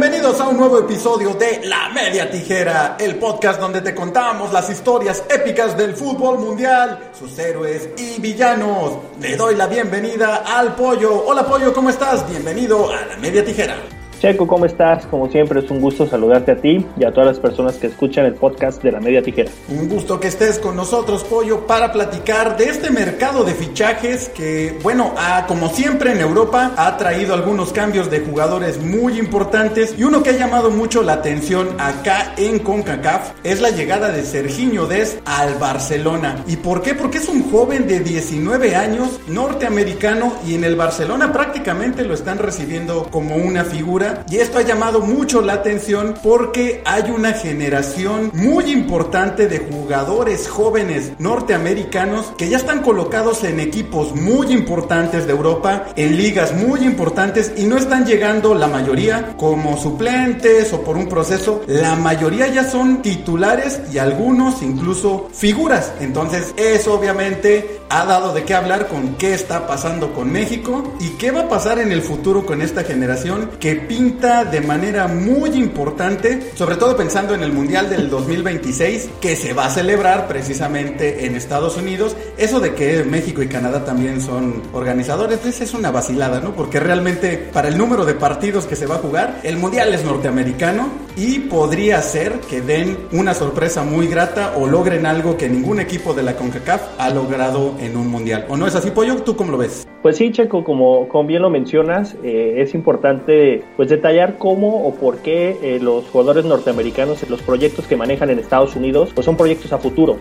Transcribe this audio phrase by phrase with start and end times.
[0.00, 4.70] Bienvenidos a un nuevo episodio de La Media Tijera, el podcast donde te contamos las
[4.70, 8.92] historias épicas del fútbol mundial, sus héroes y villanos.
[9.20, 11.24] Le doy la bienvenida al Pollo.
[11.26, 12.30] Hola Pollo, ¿cómo estás?
[12.30, 13.97] Bienvenido a La Media Tijera.
[14.18, 15.06] Checo, ¿cómo estás?
[15.06, 18.26] Como siempre es un gusto saludarte a ti y a todas las personas que escuchan
[18.26, 19.48] el podcast de la Media Tijera.
[19.68, 24.76] Un gusto que estés con nosotros, Pollo, para platicar de este mercado de fichajes que,
[24.82, 25.14] bueno,
[25.46, 30.30] como siempre en Europa ha traído algunos cambios de jugadores muy importantes y uno que
[30.30, 35.54] ha llamado mucho la atención acá en CONCACAF es la llegada de Serginho Des al
[35.54, 36.42] Barcelona.
[36.48, 36.94] ¿Y por qué?
[36.94, 42.38] Porque es un joven de 19 años, norteamericano y en el Barcelona prácticamente lo están
[42.38, 48.30] recibiendo como una figura y esto ha llamado mucho la atención porque hay una generación
[48.34, 55.32] muy importante de jugadores jóvenes norteamericanos que ya están colocados en equipos muy importantes de
[55.32, 60.96] Europa, en ligas muy importantes y no están llegando la mayoría como suplentes o por
[60.96, 61.62] un proceso.
[61.66, 65.92] La mayoría ya son titulares y algunos incluso figuras.
[66.00, 71.10] Entonces eso obviamente ha dado de qué hablar con qué está pasando con México y
[71.10, 75.50] qué va a pasar en el futuro con esta generación que pinta de manera muy
[75.50, 81.26] importante, sobre todo pensando en el Mundial del 2026 que se va a celebrar precisamente
[81.26, 82.16] en Estados Unidos.
[82.36, 86.54] Eso de que México y Canadá también son organizadores, pues es una vacilada, ¿no?
[86.54, 90.04] Porque realmente para el número de partidos que se va a jugar, el Mundial es
[90.04, 95.80] norteamericano y podría ser que den una sorpresa muy grata o logren algo que ningún
[95.80, 98.46] equipo de la CONCACAF ha logrado en un mundial.
[98.48, 99.16] ¿O no es así, Pollo?
[99.22, 99.86] ¿Tú cómo lo ves?
[100.02, 104.94] Pues sí, Checo, como, como bien lo mencionas, eh, es importante pues detallar cómo o
[104.94, 109.36] por qué eh, los jugadores norteamericanos, los proyectos que manejan en Estados Unidos, pues son
[109.36, 110.18] proyectos a futuro.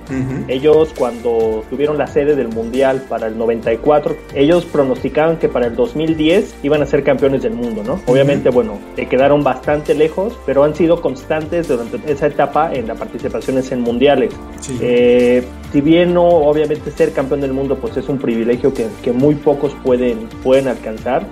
[0.47, 5.75] Ellos cuando tuvieron la sede del Mundial para el 94, ellos pronosticaban que para el
[5.75, 8.00] 2010 iban a ser campeones del mundo, ¿no?
[8.08, 13.72] Obviamente, bueno, quedaron bastante lejos, pero han sido constantes durante esa etapa en las participaciones
[13.72, 14.34] en mundiales.
[14.81, 19.12] Eh, si bien no, obviamente ser campeón del mundo pues es un privilegio que, que
[19.12, 21.25] muy pocos pueden, pueden alcanzar,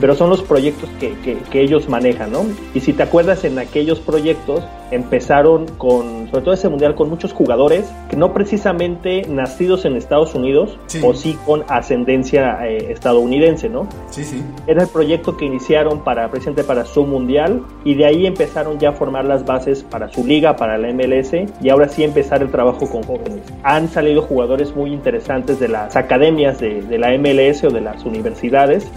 [0.00, 2.44] pero son los proyectos que, que, que, ellos manejan, ¿no?
[2.74, 7.32] Y si te acuerdas en aquellos proyectos empezaron con, sobre todo ese mundial, con muchos
[7.32, 13.88] jugadores que no precisamente nacidos en Estados Unidos o sí con ascendencia eh, estadounidense, ¿no?
[14.10, 14.42] Sí, sí.
[14.66, 18.90] Era el proyecto que iniciaron para, precisamente para su mundial y de ahí empezaron ya
[18.90, 21.32] a formar las bases para su liga, para la MLS
[21.62, 23.40] y ahora sí empezar el trabajo con jóvenes.
[23.62, 28.04] Han salido jugadores muy interesantes de las academias de, de la MLS o de las
[28.04, 28.88] universidades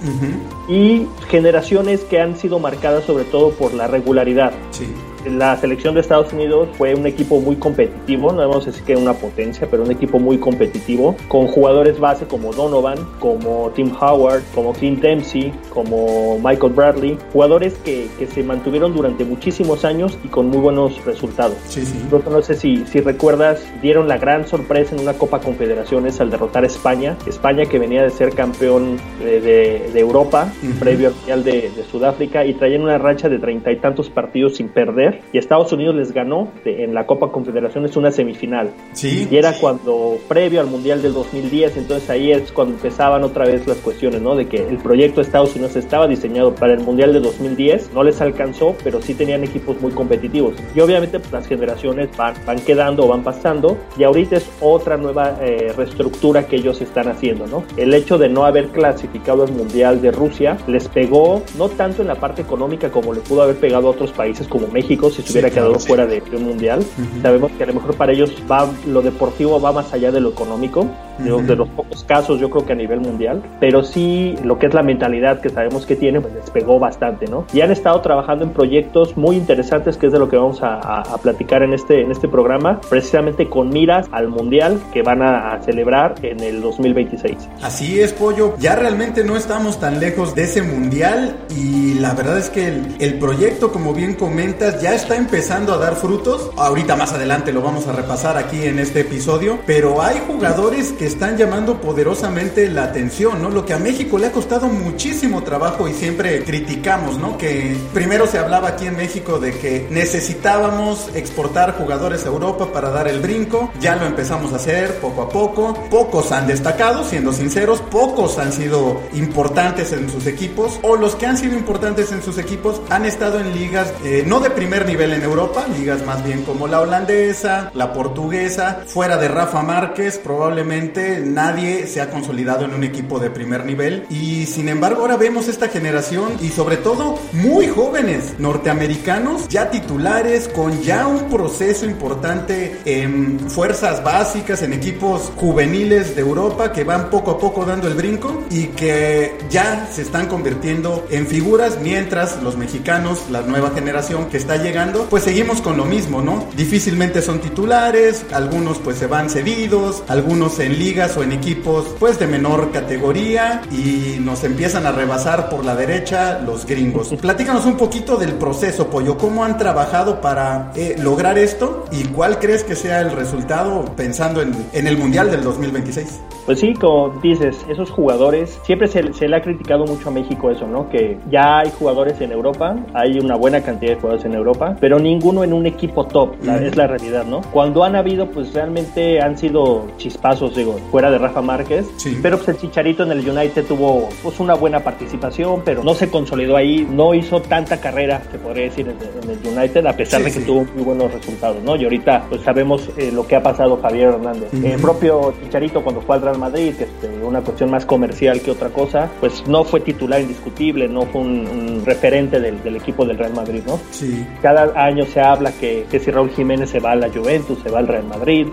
[0.68, 4.52] y generaciones que han sido marcadas sobre todo por la regularidad.
[4.72, 4.88] Sí
[5.30, 8.96] la selección de Estados Unidos fue un equipo muy competitivo, no vamos a decir que
[8.96, 14.44] una potencia, pero un equipo muy competitivo, con jugadores base como Donovan, como Tim Howard,
[14.54, 20.28] como Clint Dempsey, como Michael Bradley, jugadores que, que se mantuvieron durante muchísimos años y
[20.28, 21.58] con muy buenos resultados.
[21.68, 22.06] Sí, sí.
[22.12, 26.64] No sé si, si recuerdas, dieron la gran sorpresa en una Copa Confederaciones al derrotar
[26.64, 30.80] a España, España que venía de ser campeón de, de, de Europa, uh -huh.
[30.80, 34.56] previo al Mundial de, de Sudáfrica, y traían una racha de treinta y tantos partidos
[34.56, 38.72] sin perder y Estados Unidos les ganó en la Copa Confederaciones una semifinal.
[38.94, 39.28] Sí.
[39.30, 43.68] Y era cuando, previo al Mundial del 2010, entonces ahí es cuando empezaban otra vez
[43.68, 44.36] las cuestiones, ¿no?
[44.36, 48.04] De que el proyecto de Estados Unidos estaba diseñado para el Mundial de 2010, no
[48.04, 50.56] les alcanzó, pero sí tenían equipos muy competitivos.
[50.76, 54.98] Y obviamente pues, las generaciones van, van quedando o van pasando, y ahorita es otra
[54.98, 57.64] nueva eh, reestructura que ellos están haciendo, ¿no?
[57.78, 62.08] El hecho de no haber clasificado al Mundial de Rusia les pegó no tanto en
[62.08, 65.32] la parte económica como le pudo haber pegado a otros países como México, si se
[65.34, 66.10] hubiera sí, quedado claro, fuera sí.
[66.12, 66.80] de, de, un mundial.
[66.80, 67.22] Uh -huh.
[67.22, 70.30] Sabemos que a lo mejor para ellos va lo deportivo va más allá de lo
[70.30, 71.42] económico, uh -huh.
[71.42, 74.68] de, de, los pocos casos yo creo que a nivel mundial, pero sí lo que
[74.68, 77.46] es la mentalidad que sabemos que tiene, pues les pegó bastante, ¿no?
[77.54, 80.76] Y han estado trabajando en proyectos muy interesantes, que es de lo que vamos a,
[80.76, 85.22] a, a platicar en este, en este programa, precisamente con miras al mundial que van
[85.22, 87.36] a, a celebrar en el 2026.
[87.62, 88.56] Así es, Pollo.
[88.60, 92.96] Ya realmente no estamos tan lejos de ese mundial y la verdad es que el,
[93.00, 96.52] el proyecto, como bien comentas, ya está empezando a dar frutos.
[96.56, 101.06] Ahorita más adelante lo vamos a repasar aquí en este episodio, pero hay jugadores que
[101.06, 103.50] están llamando poderosamente la atención, ¿no?
[103.50, 107.38] Lo que a México le ha costado muchísimo trabajo y siempre criticamos, ¿no?
[107.38, 112.90] Que primero se hablaba aquí en México de que necesitábamos exportar jugadores a Europa para
[112.90, 117.34] dar el brinco, ya lo empezamos a hacer poco a poco, pocos han destacado, siendo
[117.34, 122.24] sinceros, pocos han sido importantes en sus equipos o los que han sido importantes en
[122.24, 126.24] sus equipos han estado en ligas eh, no de primer nivel en Europa, ligas más
[126.24, 132.66] bien como la holandesa, la portuguesa, fuera de Rafa Márquez, probablemente nadie se ha consolidado
[132.66, 134.06] en un equipo de primer nivel.
[134.10, 140.48] Y sin embargo ahora vemos esta generación y sobre todo muy jóvenes norteamericanos ya titulares
[140.48, 147.10] con ya un proceso importante en fuerzas básicas, en equipos juveniles de Europa que van
[147.10, 152.42] poco a poco dando el brinco y que ya se están convirtiendo en figuras mientras
[152.42, 156.44] los mexicanos, la nueva generación que está llegando, pues seguimos con lo mismo, ¿no?
[156.58, 162.18] Difícilmente son titulares, algunos pues se van cedidos, algunos en ligas o en equipos pues
[162.18, 167.14] de menor categoría y nos empiezan a rebasar por la derecha los gringos.
[167.22, 172.40] Platícanos un poquito del proceso, Pollo, cómo han trabajado para eh, lograr esto y cuál
[172.40, 176.22] crees que sea el resultado pensando en, en el Mundial del 2026.
[176.46, 180.52] Pues sí, como dices, esos jugadores, siempre se, se, le ha criticado mucho a México
[180.52, 180.90] eso, ¿no?
[180.90, 185.00] Que ya hay jugadores en Europa, hay una buena cantidad de jugadores en Europa, pero
[185.00, 187.42] ninguno en un equipo top, la, es la realidad, ¿no?
[187.52, 192.18] Cuando han habido, pues realmente han sido chispazos, digo, fuera de Rafa Márquez, sí.
[192.22, 196.10] pero pues el Chicharito en el United tuvo pues una buena participación, pero no se
[196.10, 200.26] consolidó ahí, no hizo tanta carrera, se podría decir, en, el United, a pesar sí,
[200.26, 200.46] de que sí.
[200.46, 201.76] tuvo muy buenos resultados, ¿no?
[201.76, 204.50] Y ahorita, pues sabemos eh, lo que ha pasado Javier Hernández.
[204.54, 204.74] Uh -huh.
[204.74, 208.52] El propio Chicharito cuando fue al Real Madrid, que este, una cuestión más comercial que
[208.52, 213.06] otra cosa, pues no fue titular indiscutible, no fue un, un referente del, del, equipo
[213.06, 213.80] del Real Madrid, ¿no?
[213.92, 214.26] Sí.
[214.46, 217.72] Cada año se habla que, que, si Raúl Jiménez se va a la Juventus, se
[217.72, 218.46] va al Real Madrid,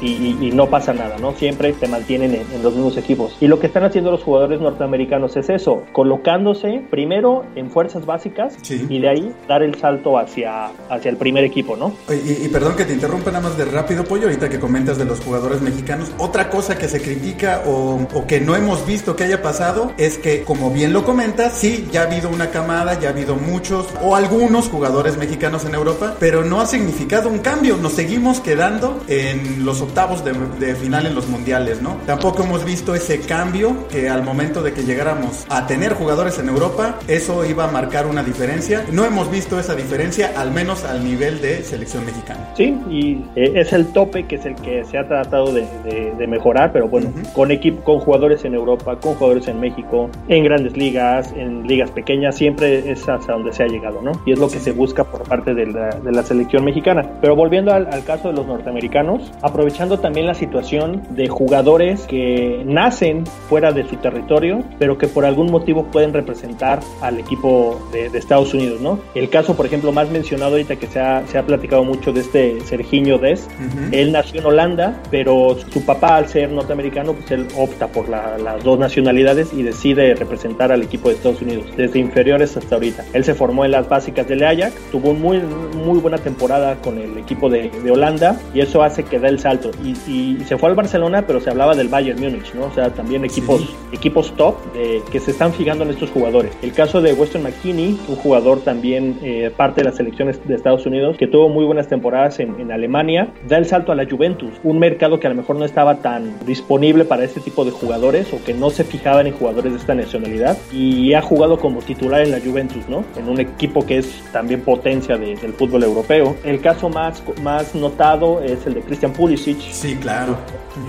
[0.00, 1.32] y, y, y, no pasa nada, ¿no?
[1.32, 3.36] Siempre se mantienen en, en, los mismos equipos.
[3.40, 8.58] Y lo que están haciendo los jugadores norteamericanos es eso, colocándose primero en fuerzas básicas
[8.62, 8.86] sí.
[8.88, 11.96] y de ahí dar el salto hacia, hacia el primer equipo, ¿no?
[12.08, 15.04] Y, y perdón que te interrumpa nada más de rápido, Pollo, ahorita que comentas de
[15.04, 19.24] los jugadores mexicanos, otra cosa que se critica o, o, que no hemos visto que
[19.24, 23.08] haya pasado es que, como bien lo comentas, sí, ya ha habido una camada, ya
[23.08, 27.76] ha habido muchos o algunos jugadores mexicanos en Europa, pero no ha significado un cambio.
[27.78, 31.96] Nos seguimos quedando en los octavos de, de final en los mundiales, ¿no?
[32.06, 36.48] Tampoco hemos visto ese cambio que al momento de que llegáramos a tener jugadores en
[36.48, 38.84] Europa, eso iba a marcar una diferencia.
[38.92, 42.52] No hemos visto esa diferencia, al menos al nivel de selección mexicana.
[42.54, 46.12] Sí, y eh, es el tope que es el que se ha tratado de, de,
[46.18, 47.32] de mejorar, pero bueno, uh -huh.
[47.32, 51.90] con equipo, con jugadores en Europa, con jugadores en México, en grandes ligas, en ligas
[51.90, 54.12] pequeñas, siempre es hasta donde se ha llegado, ¿no?
[54.26, 57.06] Y es lo que se busca por parte de la, de la selección mexicana.
[57.22, 62.62] Pero volviendo al, al, caso de los norteamericanos, aprovechando también la situación de jugadores que
[62.66, 68.10] nacen fuera de su territorio, pero que por algún motivo pueden representar al equipo de,
[68.10, 68.98] de Estados Unidos, ¿no?
[69.14, 72.20] El caso, por ejemplo, más mencionado ahorita que se ha, se ha platicado mucho de
[72.20, 73.88] este Serginho Dest, uh -huh.
[73.92, 78.36] él nació en Holanda, pero su papá al ser norteamericano, pues él opta por la,
[78.38, 83.04] las dos nacionalidades y decide representar al equipo de Estados Unidos, desde inferiores hasta ahorita.
[83.12, 87.16] Él se formó en las básicas del Ajax, tuvo muy, muy buena temporada con el
[87.18, 89.70] equipo de, de Holanda y eso hace que dé el salto.
[89.84, 92.64] Y, y, se fue al Barcelona, pero se hablaba del Bayern Múnich, ¿no?
[92.64, 93.68] O sea, también equipos, sí.
[93.92, 96.52] equipos top de, que se están fijando en estos jugadores.
[96.62, 100.86] El caso de Weston McKinney, un jugador también eh, parte de las selecciones de Estados
[100.86, 104.52] Unidos, que tuvo muy buenas temporadas en, en Alemania, da el salto a la Juventus,
[104.64, 108.32] un mercado que a lo mejor no estaba tan disponible para este tipo de jugadores
[108.32, 112.22] o que no se fijaban en jugadores de esta nacionalidad y ha jugado como titular
[112.22, 113.04] en la Juventus, ¿no?
[113.16, 116.36] En un equipo que es también potencia de, del fútbol europeo.
[116.44, 119.60] El caso más, más notado es el de Christian Pulisic.
[119.60, 120.36] Sí, claro.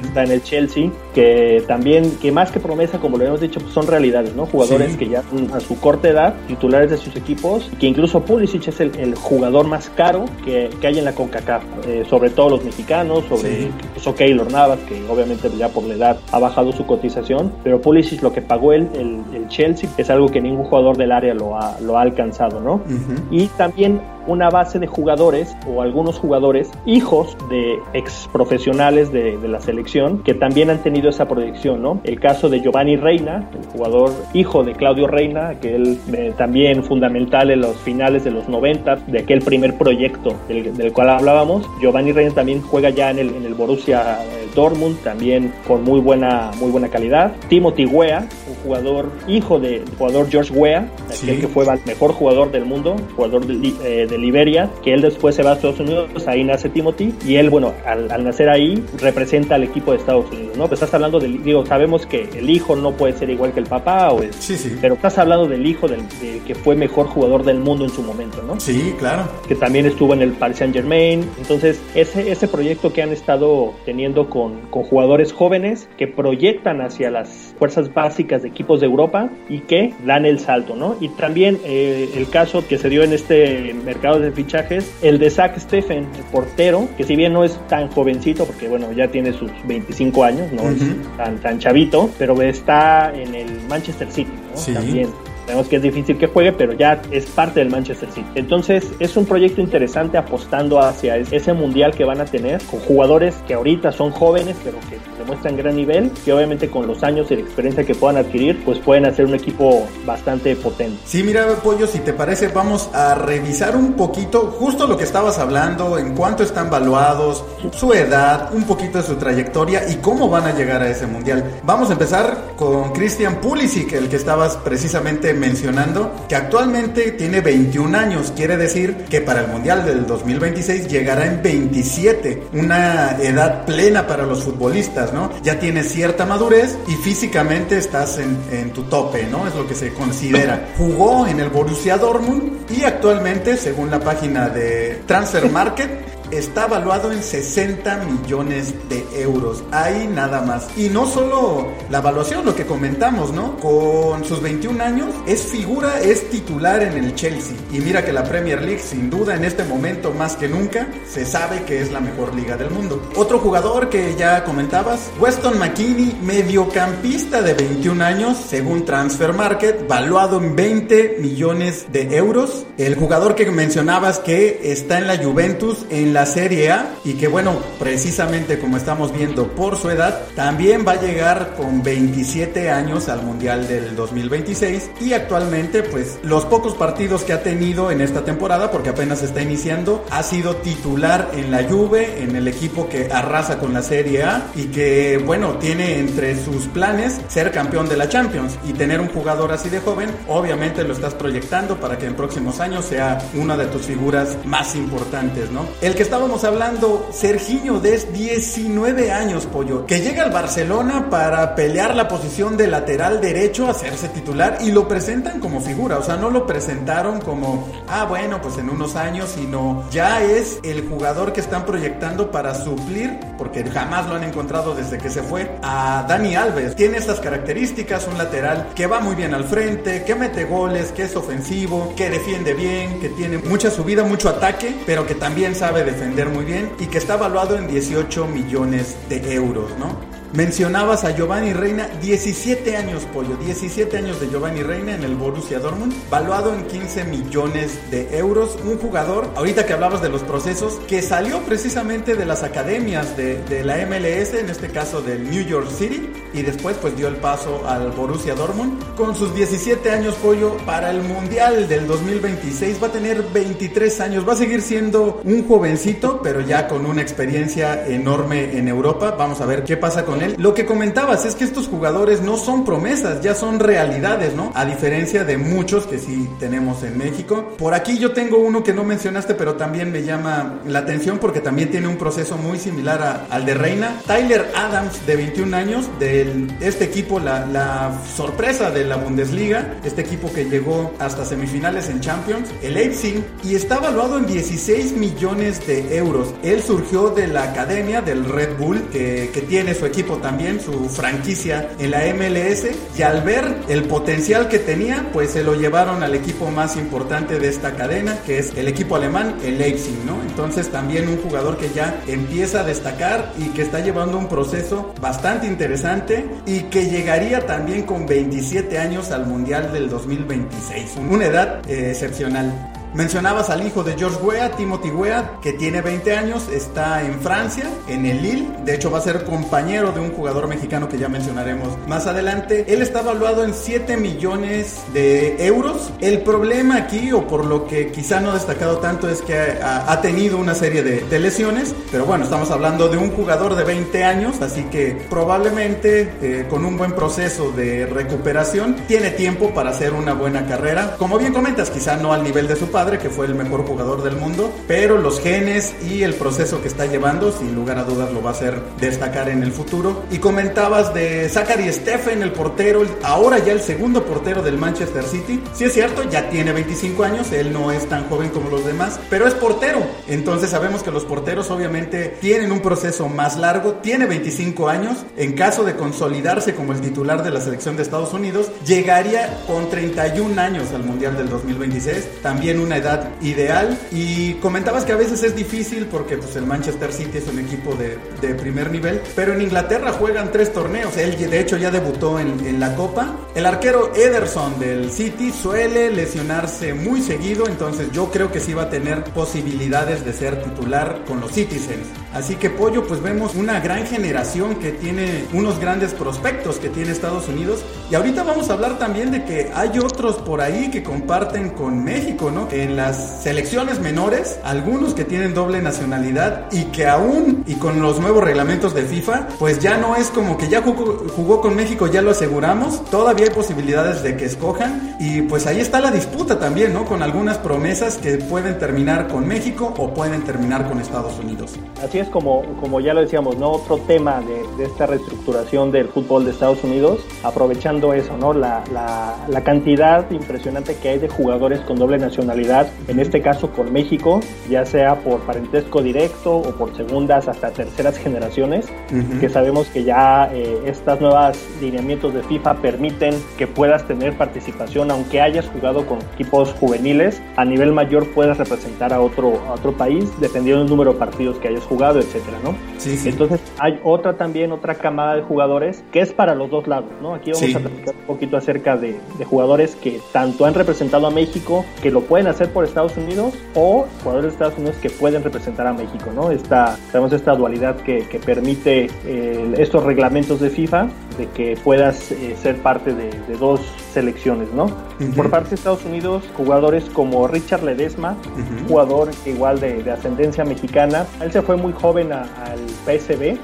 [0.03, 3.73] Está en el Chelsea, que también, que más que promesa, como lo hemos dicho, pues
[3.73, 4.45] son realidades, ¿no?
[4.45, 4.97] Jugadores sí.
[4.97, 5.23] que ya
[5.53, 9.67] a su corta edad, titulares de sus equipos, que incluso Pulisic es el, el jugador
[9.67, 13.69] más caro que, que, hay en la CONCACAF, eh, sobre todo los mexicanos, sobre sí.
[13.87, 18.21] incluso Keylor Navas, que obviamente ya por la edad ha bajado su cotización, pero Pulisic
[18.21, 21.57] lo que pagó el, el, el Chelsea es algo que ningún jugador del área lo
[21.57, 22.75] ha, lo ha alcanzado, ¿no?
[22.75, 23.19] Uh -huh.
[23.31, 29.59] Y también una base de jugadores o algunos jugadores hijos de ex profesionales de, la
[29.59, 31.99] selección que también han tenido esa proyección, ¿no?
[32.03, 36.83] El caso de Giovanni Reina, el jugador hijo de Claudio Reina, que él eh, también
[36.83, 41.67] fundamental en los finales de los 90, de aquel primer proyecto del, del cual hablábamos.
[41.81, 44.19] Giovanni Reina también juega ya en el, en el Borussia
[44.55, 47.33] Dortmund, también con muy buena, muy buena calidad.
[47.47, 48.27] Timothy Weah,
[48.63, 51.25] jugador hijo del jugador George Weah, sí.
[51.25, 55.01] aquel que fue el mejor jugador del mundo, jugador de, eh, de Liberia, que él
[55.01, 58.49] después se va a Estados Unidos, ahí nace Timothy, y él, bueno, al, al, nacer
[58.49, 60.67] ahí, representa al equipo de Estados Unidos, ¿no?
[60.67, 63.67] Pues estás hablando del, digo, sabemos que el hijo no puede ser igual que el
[63.67, 64.75] papá, o es, sí, sí.
[64.81, 68.01] pero estás hablando del hijo del, de, que fue mejor jugador del mundo en su
[68.01, 68.59] momento, ¿no?
[68.59, 69.27] Sí, claro.
[69.47, 73.73] Que también estuvo en el Paris Saint Germain, entonces ese, ese proyecto que han estado
[73.85, 79.29] teniendo con, con jugadores jóvenes que proyectan hacia las fuerzas básicas de equipos de Europa
[79.49, 80.95] y que dan el salto, ¿no?
[80.99, 85.29] Y también eh, el caso que se dio en este mercado de fichajes, el de
[85.29, 89.33] Zach Steffen, el portero, que si bien no es tan jovencito, porque bueno, ya tiene
[89.33, 90.81] sus 25 años, no es
[91.17, 94.57] tan, tan chavito, pero está en el Manchester City, ¿no?
[94.57, 94.73] Sí.
[94.73, 95.09] También
[95.45, 98.27] Sabemos que es difícil que juegue, pero ya es parte del Manchester City.
[98.35, 103.35] Entonces es un proyecto interesante apostando hacia ese mundial que van a tener con jugadores
[103.47, 107.35] que ahorita son jóvenes, pero que demuestran gran nivel, que obviamente con los años y
[107.35, 110.99] la experiencia que puedan adquirir, pues pueden hacer un equipo bastante potente.
[111.05, 115.39] Sí, mira, Pollo, si te parece, vamos a revisar un poquito justo lo que estabas
[115.39, 120.45] hablando, en cuánto están valuados, su edad, un poquito de su trayectoria y cómo van
[120.45, 121.59] a llegar a ese mundial.
[121.63, 127.97] Vamos a empezar con Christian Pulisic, el que estabas precisamente mencionando, que actualmente tiene 21
[127.97, 134.07] años, quiere decir que para el mundial del 2026 llegará en 27, una edad plena
[134.07, 135.31] para los futbolistas, ¿no?
[135.43, 139.47] Ya tienes cierta madurez y físicamente estás en, en tu tope, ¿no?
[139.47, 140.69] Es lo que se considera.
[140.77, 147.11] Jugó en el Borussia Dortmund y actualmente, según la página de Transfer Market, está valuado
[147.11, 149.63] en 60 millones de euros.
[149.71, 150.67] Ahí nada más.
[150.77, 153.57] Y no solo la evaluación, lo que comentamos, ¿no?
[153.57, 157.55] Con sus 21 años es figura, es titular en el Chelsea.
[157.71, 161.25] Y mira que la Premier League, sin duda, en este momento más que nunca, se
[161.25, 163.01] sabe que es la mejor liga del mundo.
[163.15, 170.39] Otro jugador que ya comentabas, Weston McKinney, mediocampista de 21 años, según Transfer Market, valuado
[170.39, 172.65] en 20 millones de euros.
[172.77, 177.27] El jugador que mencionabas que está en la Juventus en la Serie A y que
[177.27, 183.09] bueno, precisamente como estamos viendo por su edad, también va a llegar con 27 años
[183.09, 188.23] al Mundial del 2026 y actualmente pues los pocos partidos que ha tenido en esta
[188.23, 193.09] temporada, porque apenas está iniciando, ha sido titular en la Juve, en el equipo que
[193.11, 197.97] arrasa con la Serie A y que bueno, tiene entre sus planes ser campeón de
[197.97, 202.05] la Champions y tener un jugador así de joven, obviamente lo estás proyectando para que
[202.05, 205.65] en próximos años sea una de tus figuras más importantes, ¿no?
[205.81, 211.95] El que estábamos hablando, Serginho Des, 19 años, pollo, que llega al Barcelona para pelear
[211.95, 216.29] la posición de lateral derecho, hacerse titular y lo presentan como figura, o sea, no
[216.29, 221.39] lo presentaron como, ah, bueno, pues en unos años, sino ya es el jugador que
[221.39, 226.35] están proyectando para suplir, porque jamás lo han encontrado desde que se fue, a Dani
[226.35, 226.75] Alves.
[226.75, 231.03] Tiene estas características, un lateral que va muy bien al frente, que mete goles, que
[231.03, 235.85] es ofensivo, que defiende bien, que tiene mucha subida, mucho ataque, pero que también sabe
[235.85, 240.10] defender muy bien y que está valuado en 18 millones de euros, ¿no?
[240.33, 245.59] Mencionabas a Giovanni Reina, 17 años, pollo, 17 años de Giovanni Reina en el Borussia
[245.59, 248.57] Dortmund, valuado en 15 millones de euros.
[248.63, 253.43] Un jugador, ahorita que hablabas de los procesos, que salió precisamente de las academias de,
[253.43, 257.17] de, la MLS, en este caso del New York City, y después pues dio el
[257.17, 258.95] paso al Borussia Dortmund.
[258.95, 264.25] Con sus 17 años, pollo, para el Mundial del 2026 va a tener 23 años,
[264.25, 269.15] va a seguir siendo un jovencito, pero ya con una experiencia enorme en Europa.
[269.17, 272.65] Vamos a ver qué pasa con Lo que comentabas es que estos jugadores no son
[272.65, 274.51] promesas, ya son realidades, ¿no?
[274.55, 277.53] A diferencia de muchos que sí tenemos en México.
[277.57, 281.39] Por aquí yo tengo uno que no mencionaste, pero también me llama la atención porque
[281.39, 284.01] también tiene un proceso muy similar al de Reina.
[284.05, 290.31] Tyler Adams, de 21 años, de este equipo, la, sorpresa de la Bundesliga, este equipo
[290.31, 295.97] que llegó hasta semifinales en Champions, el Leipzig, y está valuado en 16 millones de
[295.97, 296.33] euros.
[296.43, 301.69] Él surgió de la academia del Red Bull, que tiene su equipo también, su franquicia
[301.79, 302.65] en la MLS,
[302.97, 307.39] y al ver el potencial que tenía, pues se lo llevaron al equipo más importante
[307.39, 310.21] de esta cadena, que es el equipo alemán, el Leipzig, ¿no?
[310.21, 314.93] Entonces también un jugador que ya empieza a destacar y que está llevando un proceso
[315.01, 321.61] bastante interesante y que llegaría también con 27 años al Mundial del 2026, una edad
[321.69, 322.70] eh, excepcional.
[322.93, 327.69] Mencionabas al hijo de George Weah, Timothy Weah, que tiene 20 años, está en Francia,
[327.87, 328.47] en el Lille.
[328.65, 332.65] De hecho, va a ser compañero de un jugador mexicano que ya mencionaremos más adelante.
[332.67, 335.89] Él está evaluado en 7 millones de euros.
[336.01, 340.01] El problema aquí, o por lo que quizá no ha destacado tanto, es que ha,
[340.01, 341.73] tenido una serie de, de, lesiones.
[341.91, 346.65] Pero bueno, estamos hablando de un jugador de 20 años, así que probablemente eh, con
[346.65, 350.97] un buen proceso de recuperación tiene tiempo para hacer una buena carrera.
[350.97, 353.63] Como bien comentas, quizá no al nivel de su padre padre, que fue el mejor
[353.63, 357.83] jugador del mundo, pero los genes y el proceso que está llevando, sin lugar a
[357.83, 360.01] dudas lo va a hacer destacar en el futuro.
[360.09, 365.43] Y comentabas de Zachary Stephen, el portero, ahora ya el segundo portero del Manchester City.
[365.53, 368.99] Sí es cierto, ya tiene 25 años, él no es tan joven como los demás,
[369.11, 369.83] pero es portero.
[370.07, 375.33] Entonces sabemos que los porteros obviamente tienen un proceso más largo, tiene 25 años, en
[375.33, 380.41] caso de consolidarse como el titular de la selección de Estados Unidos, llegaría con 31
[380.41, 383.77] años al Mundial del 2026, también una edad ideal.
[383.91, 387.75] Y comentabas que a veces es difícil porque pues, el Manchester City es un equipo
[387.75, 392.19] de, de primer nivel, pero en Inglaterra juegan tres torneos, él de hecho ya debutó
[392.19, 393.15] en, en la Copa.
[393.35, 398.63] El arquero Ederson del City suele lesionarse muy seguido, entonces yo creo que sí va
[398.63, 401.87] a tener posibilidades de ser titular con los Citizens.
[402.13, 406.91] Así que Pollo, pues vemos una gran generación que tiene unos grandes prospectos que tiene
[406.91, 407.63] Estados Unidos.
[407.89, 411.83] Y ahorita vamos a hablar también de que hay otros por ahí que comparten con
[411.83, 412.49] México, ¿no?
[412.51, 417.99] En las selecciones menores, algunos que tienen doble nacionalidad y que aún, y con los
[417.99, 421.87] nuevos reglamentos de FIFA, pues ya no es como que ya jugó, jugó con México,
[421.87, 422.83] ya lo aseguramos.
[422.89, 424.97] Todavía hay posibilidades de que escojan.
[424.99, 426.85] Y pues ahí está la disputa también, ¿no?
[426.85, 431.53] Con algunas promesas que pueden terminar con México o pueden terminar con Estados Unidos.
[431.83, 433.51] Así es como, como ya lo decíamos, ¿no?
[433.51, 438.33] Otro tema de, de esta reestructuración del fútbol de Estados Unidos, aprovechando eso, ¿no?
[438.33, 443.51] La, la, la, cantidad impresionante que hay de jugadores con doble nacionalidad, en este caso
[443.51, 449.19] con México, ya sea por parentesco directo o por segundas hasta terceras generaciones, uh -huh.
[449.19, 454.91] que sabemos que ya eh, estas nuevas lineamientos de FIFA permiten que puedas tener participación,
[454.91, 459.71] aunque hayas jugado con equipos juveniles, a nivel mayor puedes representar a otro, a otro
[459.73, 462.55] país, dependiendo del número de partidos que hayas jugado, etcétera, ¿no?
[462.77, 463.09] Sí, sí.
[463.09, 467.13] Entonces hay otra también, otra camada de jugadores que es para los dos lados, ¿no?
[467.13, 467.53] Aquí vamos sí.
[467.55, 471.91] a platicar un poquito acerca de, de, jugadores que tanto han representado a México, que
[471.91, 475.73] lo pueden hacer por Estados Unidos, o jugadores de Estados Unidos que pueden representar a
[475.73, 476.31] México, ¿no?
[476.31, 482.11] Esta, tenemos esta dualidad que, que permite eh, estos reglamentos de FIFA de que puedas
[482.11, 484.65] eh, ser parte de, de, dos selecciones, ¿no?
[484.65, 484.69] Uh
[484.99, 485.15] -huh.
[485.15, 488.67] Por parte de Estados Unidos, jugadores como Richard Ledesma, uh -huh.
[488.67, 493.37] jugador igual de, de, ascendencia mexicana, él se fue muy joven a, al PSB,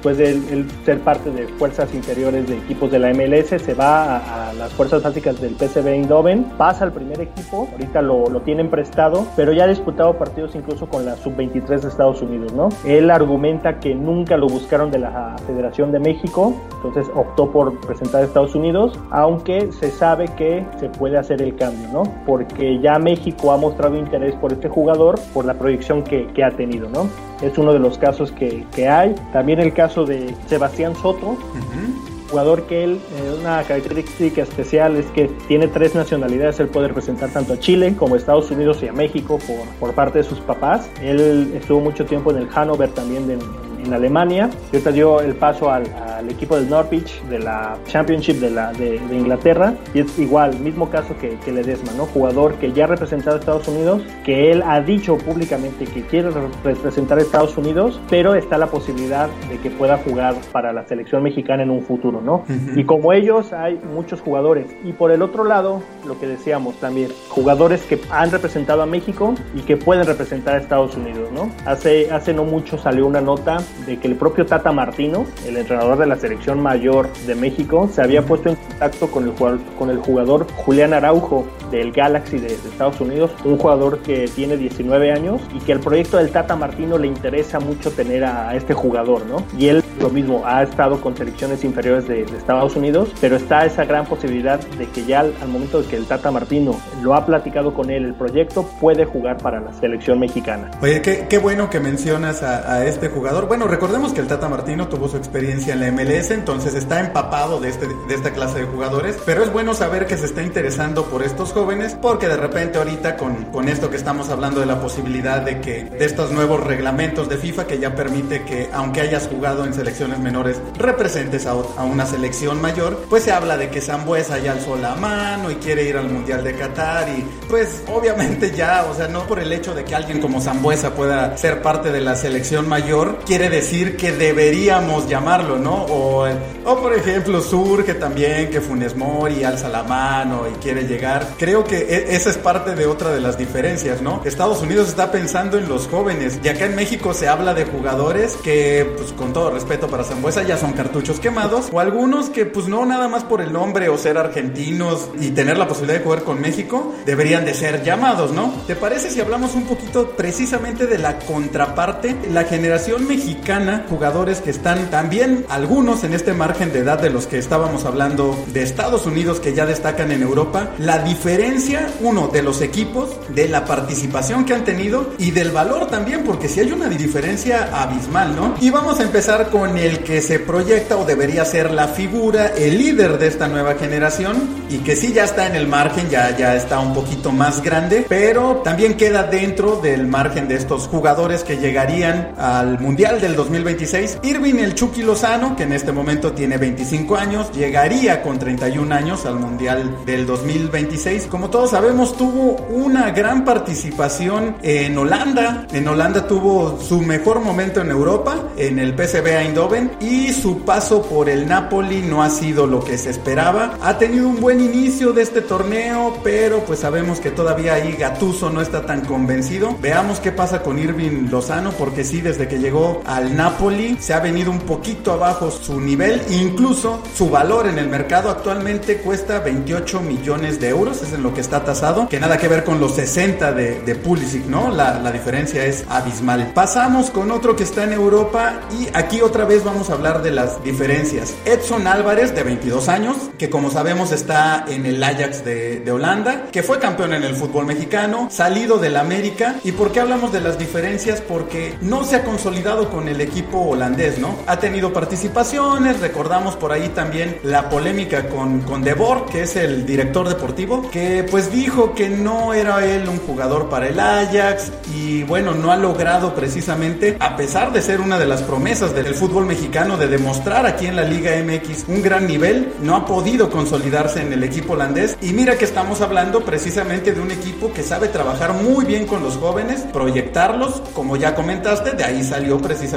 [0.00, 4.16] después de él, ser parte de fuerzas interiores de equipos de la MLS, se va
[4.16, 8.40] a, a las fuerzas básicas del PSV Eindhoven, pasa al primer equipo, ahorita lo, lo,
[8.40, 12.70] tienen prestado, pero ya ha disputado partidos incluso con la sub-23 de Estados Unidos, ¿no?
[12.86, 18.22] Él argumenta que nunca lo buscaron de la Federación de México, entonces optó por presentar
[18.22, 22.04] a Estados Unidos, aunque se sabe que se puede hacer el cambio, ¿no?
[22.24, 26.52] Porque ya México ha mostrado interés por este jugador por la proyección que, que ha
[26.52, 27.06] tenido, ¿no?
[27.42, 29.14] Es uno de los casos que, que hay.
[29.32, 32.30] También el caso de Sebastián Soto, uh -huh.
[32.30, 37.30] jugador que él, eh, una característica especial es que tiene tres nacionalidades, él puede representar
[37.30, 40.40] tanto a Chile como a Estados Unidos y a México por, por parte de sus
[40.40, 40.88] papás.
[41.02, 43.38] Él estuvo mucho tiempo en el Hannover también de,
[43.84, 44.50] en Alemania.
[44.72, 45.84] Y ahorita dio el paso al,
[46.16, 49.74] al, equipo del Norwich de la Championship de, la, de, de, Inglaterra.
[49.94, 52.06] Y es igual, mismo caso que, que Ledesma, ¿no?
[52.06, 56.30] Jugador que ya ha representado a Estados Unidos, que él ha dicho públicamente que quiere
[56.64, 61.22] representar a Estados Unidos, pero está la posibilidad de que pueda jugar para la selección
[61.22, 62.36] mexicana en un futuro, ¿no?
[62.36, 62.80] Uh -huh.
[62.80, 64.66] Y como ellos hay muchos jugadores.
[64.84, 69.34] Y por el otro lado, lo que decíamos también, jugadores que han representado a México
[69.54, 71.50] y que pueden representar a Estados Unidos, ¿no?
[71.66, 75.98] Hace, hace no mucho salió una nota de que el propio Tata Martino, el entrenador
[75.98, 79.90] de la selección mayor de México, se había puesto en contacto con el jugador, con
[79.90, 85.40] el jugador Julián Araujo del Galaxy de, Estados Unidos, un jugador que tiene 19 años
[85.54, 89.44] y que el proyecto del Tata Martino le interesa mucho tener a, este jugador, ¿no?
[89.56, 93.84] Y él lo mismo, ha estado con selecciones inferiores de, Estados Unidos, pero está esa
[93.84, 97.74] gran posibilidad de que ya al, momento de que el Tata Martino lo ha platicado
[97.74, 100.70] con él, el proyecto puede jugar para la selección mexicana.
[100.80, 103.46] Oye, qué, qué bueno que mencionas a, a este jugador.
[103.46, 107.60] Bueno, recordemos que el Tata Martino tuvo su experiencia en la MLS, entonces está empapado
[107.60, 111.04] de, este, de esta clase de jugadores, pero es bueno saber que se está interesando
[111.04, 114.80] por estos jóvenes, porque de repente ahorita con, con esto que estamos hablando de la
[114.80, 119.28] posibilidad de que de estos nuevos reglamentos de FIFA que ya permite que aunque hayas
[119.28, 123.80] jugado en selecciones menores representes a, a una selección mayor, pues se habla de que
[123.80, 128.52] Zambuesa ya alzó la mano y quiere ir al Mundial de Qatar y pues obviamente
[128.56, 131.92] ya, o sea, no por el hecho de que alguien como Zambuesa pueda ser parte
[131.92, 135.84] de la selección mayor, quiere decir que deberíamos llamarlo, ¿no?
[135.84, 136.26] O,
[136.64, 141.26] o por ejemplo surge también que Funes Mori alza la mano y quiere llegar.
[141.38, 144.22] creo que e, esa es parte de otra de las diferencias, ¿no?
[144.24, 148.36] Estados Unidos está pensando en los jóvenes y acá en México se habla de jugadores
[148.36, 152.68] que, pues con todo respeto para Zambuesa, ya son cartuchos quemados o algunos que, pues
[152.68, 156.22] no nada más por el nombre o ser argentinos y tener la posibilidad de jugar
[156.22, 158.52] con México, deberían de ser llamados, ¿no?
[158.66, 162.16] ¿Te parece si hablamos un poquito precisamente de la contraparte?
[162.30, 163.39] La generación mexicana,
[163.88, 168.36] jugadores que están también algunos en este margen de edad de los que estábamos hablando
[168.52, 173.48] de Estados Unidos que ya destacan en Europa, la diferencia, uno, de los equipos, de
[173.48, 178.36] la participación que han tenido y del valor también, porque si hay una diferencia abismal,
[178.36, 178.54] ¿no?
[178.60, 182.78] Y vamos a empezar con el que se proyecta o debería ser la figura, el
[182.78, 184.36] líder de esta nueva generación
[184.70, 188.06] y que sí ya está en el margen, ya, ya está un poquito más grande,
[188.08, 194.18] pero también queda dentro del margen de estos jugadores que llegarían al Mundial del 2026.
[194.22, 199.26] Irving el Chucky Lozano, que en este momento tiene 25 años, llegaría con 31 años
[199.26, 201.26] al Mundial del 2026.
[201.26, 205.66] Como todos sabemos, tuvo una gran participación en Holanda.
[205.72, 211.02] En Holanda tuvo su mejor momento en Europa, en el PSV Eindhoven, y su paso
[211.02, 213.78] por el Napoli no ha sido lo que se esperaba.
[213.82, 218.50] Ha tenido un buen inicio de este torneo, pero pues sabemos que todavía ahí Gatuso
[218.50, 219.76] no está tan convencido.
[219.80, 224.20] Veamos qué pasa con Irving Lozano, porque sí, desde que llegó al Napoli se ha
[224.20, 230.00] venido un poquito abajo su nivel, incluso su valor en el mercado actualmente cuesta 28
[230.00, 232.94] millones de euros, es en lo que está tasado, que nada que ver con los
[232.94, 234.70] 60 de, de Pulisic, ¿no?
[234.70, 236.52] La, la diferencia es abismal.
[236.54, 240.30] Pasamos con otro que está en Europa y aquí otra vez vamos a hablar de
[240.30, 241.34] las diferencias.
[241.44, 246.46] Edson Álvarez, de 22 años, que como sabemos está en el Ajax de, de Holanda,
[246.50, 249.56] que fue campeón en el fútbol mexicano, salido del América.
[249.62, 251.20] ¿Y por qué hablamos de las diferencias?
[251.20, 254.36] Porque no se ha consolidado con el equipo holandés, ¿no?
[254.46, 259.56] Ha tenido participaciones, recordamos por ahí también la polémica con, con De Boer, que es
[259.56, 264.72] el director deportivo, que pues dijo que no era él un jugador para el Ajax
[264.94, 269.14] y bueno, no ha logrado precisamente, a pesar de ser una de las promesas del
[269.14, 273.50] fútbol mexicano, de demostrar aquí en la Liga MX un gran nivel, no ha podido
[273.50, 275.16] consolidarse en el equipo holandés.
[275.20, 279.22] Y mira que estamos hablando precisamente de un equipo que sabe trabajar muy bien con
[279.22, 282.89] los jóvenes, proyectarlos, como ya comentaste, de ahí salió precisamente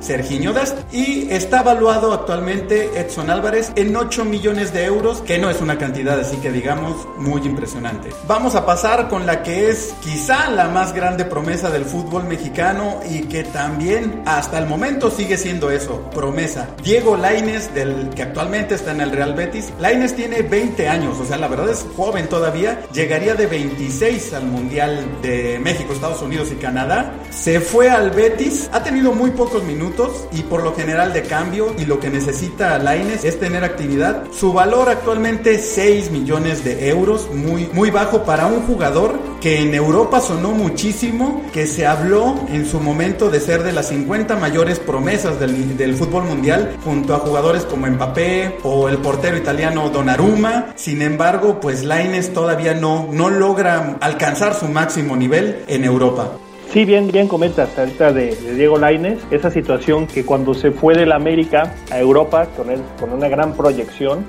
[0.00, 0.78] Serginho Dast.
[0.92, 5.78] Y está evaluado actualmente Edson Álvarez en 8 millones de euros, que no es una
[5.78, 8.10] cantidad así que digamos muy impresionante.
[8.26, 13.00] Vamos a pasar con la que es quizá la más grande promesa del fútbol mexicano
[13.08, 16.68] y que también hasta el momento sigue siendo eso, promesa.
[16.82, 19.72] Diego Laines, del que actualmente está en el Real Betis.
[19.78, 22.80] Laines tiene 20 años, o sea, la verdad es joven todavía.
[22.92, 27.14] Llegaría de 26 al Mundial de México, Estados Unidos y Canadá.
[27.30, 31.72] Se fue al Betis, ha tenido muy pocos minutos y por lo general de cambio
[31.78, 34.24] y lo que necesita Laines es tener actividad.
[34.32, 39.72] Su valor actualmente 6 millones de euros, muy, muy bajo para un jugador que en
[39.74, 44.80] Europa sonó muchísimo, que se habló en su momento de ser de las 50 mayores
[44.80, 50.72] promesas del, del fútbol mundial, junto a jugadores como Mbappé o el portero italiano Donnarumma.
[50.74, 56.32] Sin embargo, pues Laines todavía no, no logra alcanzar su máximo nivel en Europa.
[56.72, 60.94] Sí, bien, bien comentas ahorita de, de Diego Laines, esa situación que cuando se fue
[60.94, 64.26] de la América a Europa con, él, con una gran proyección,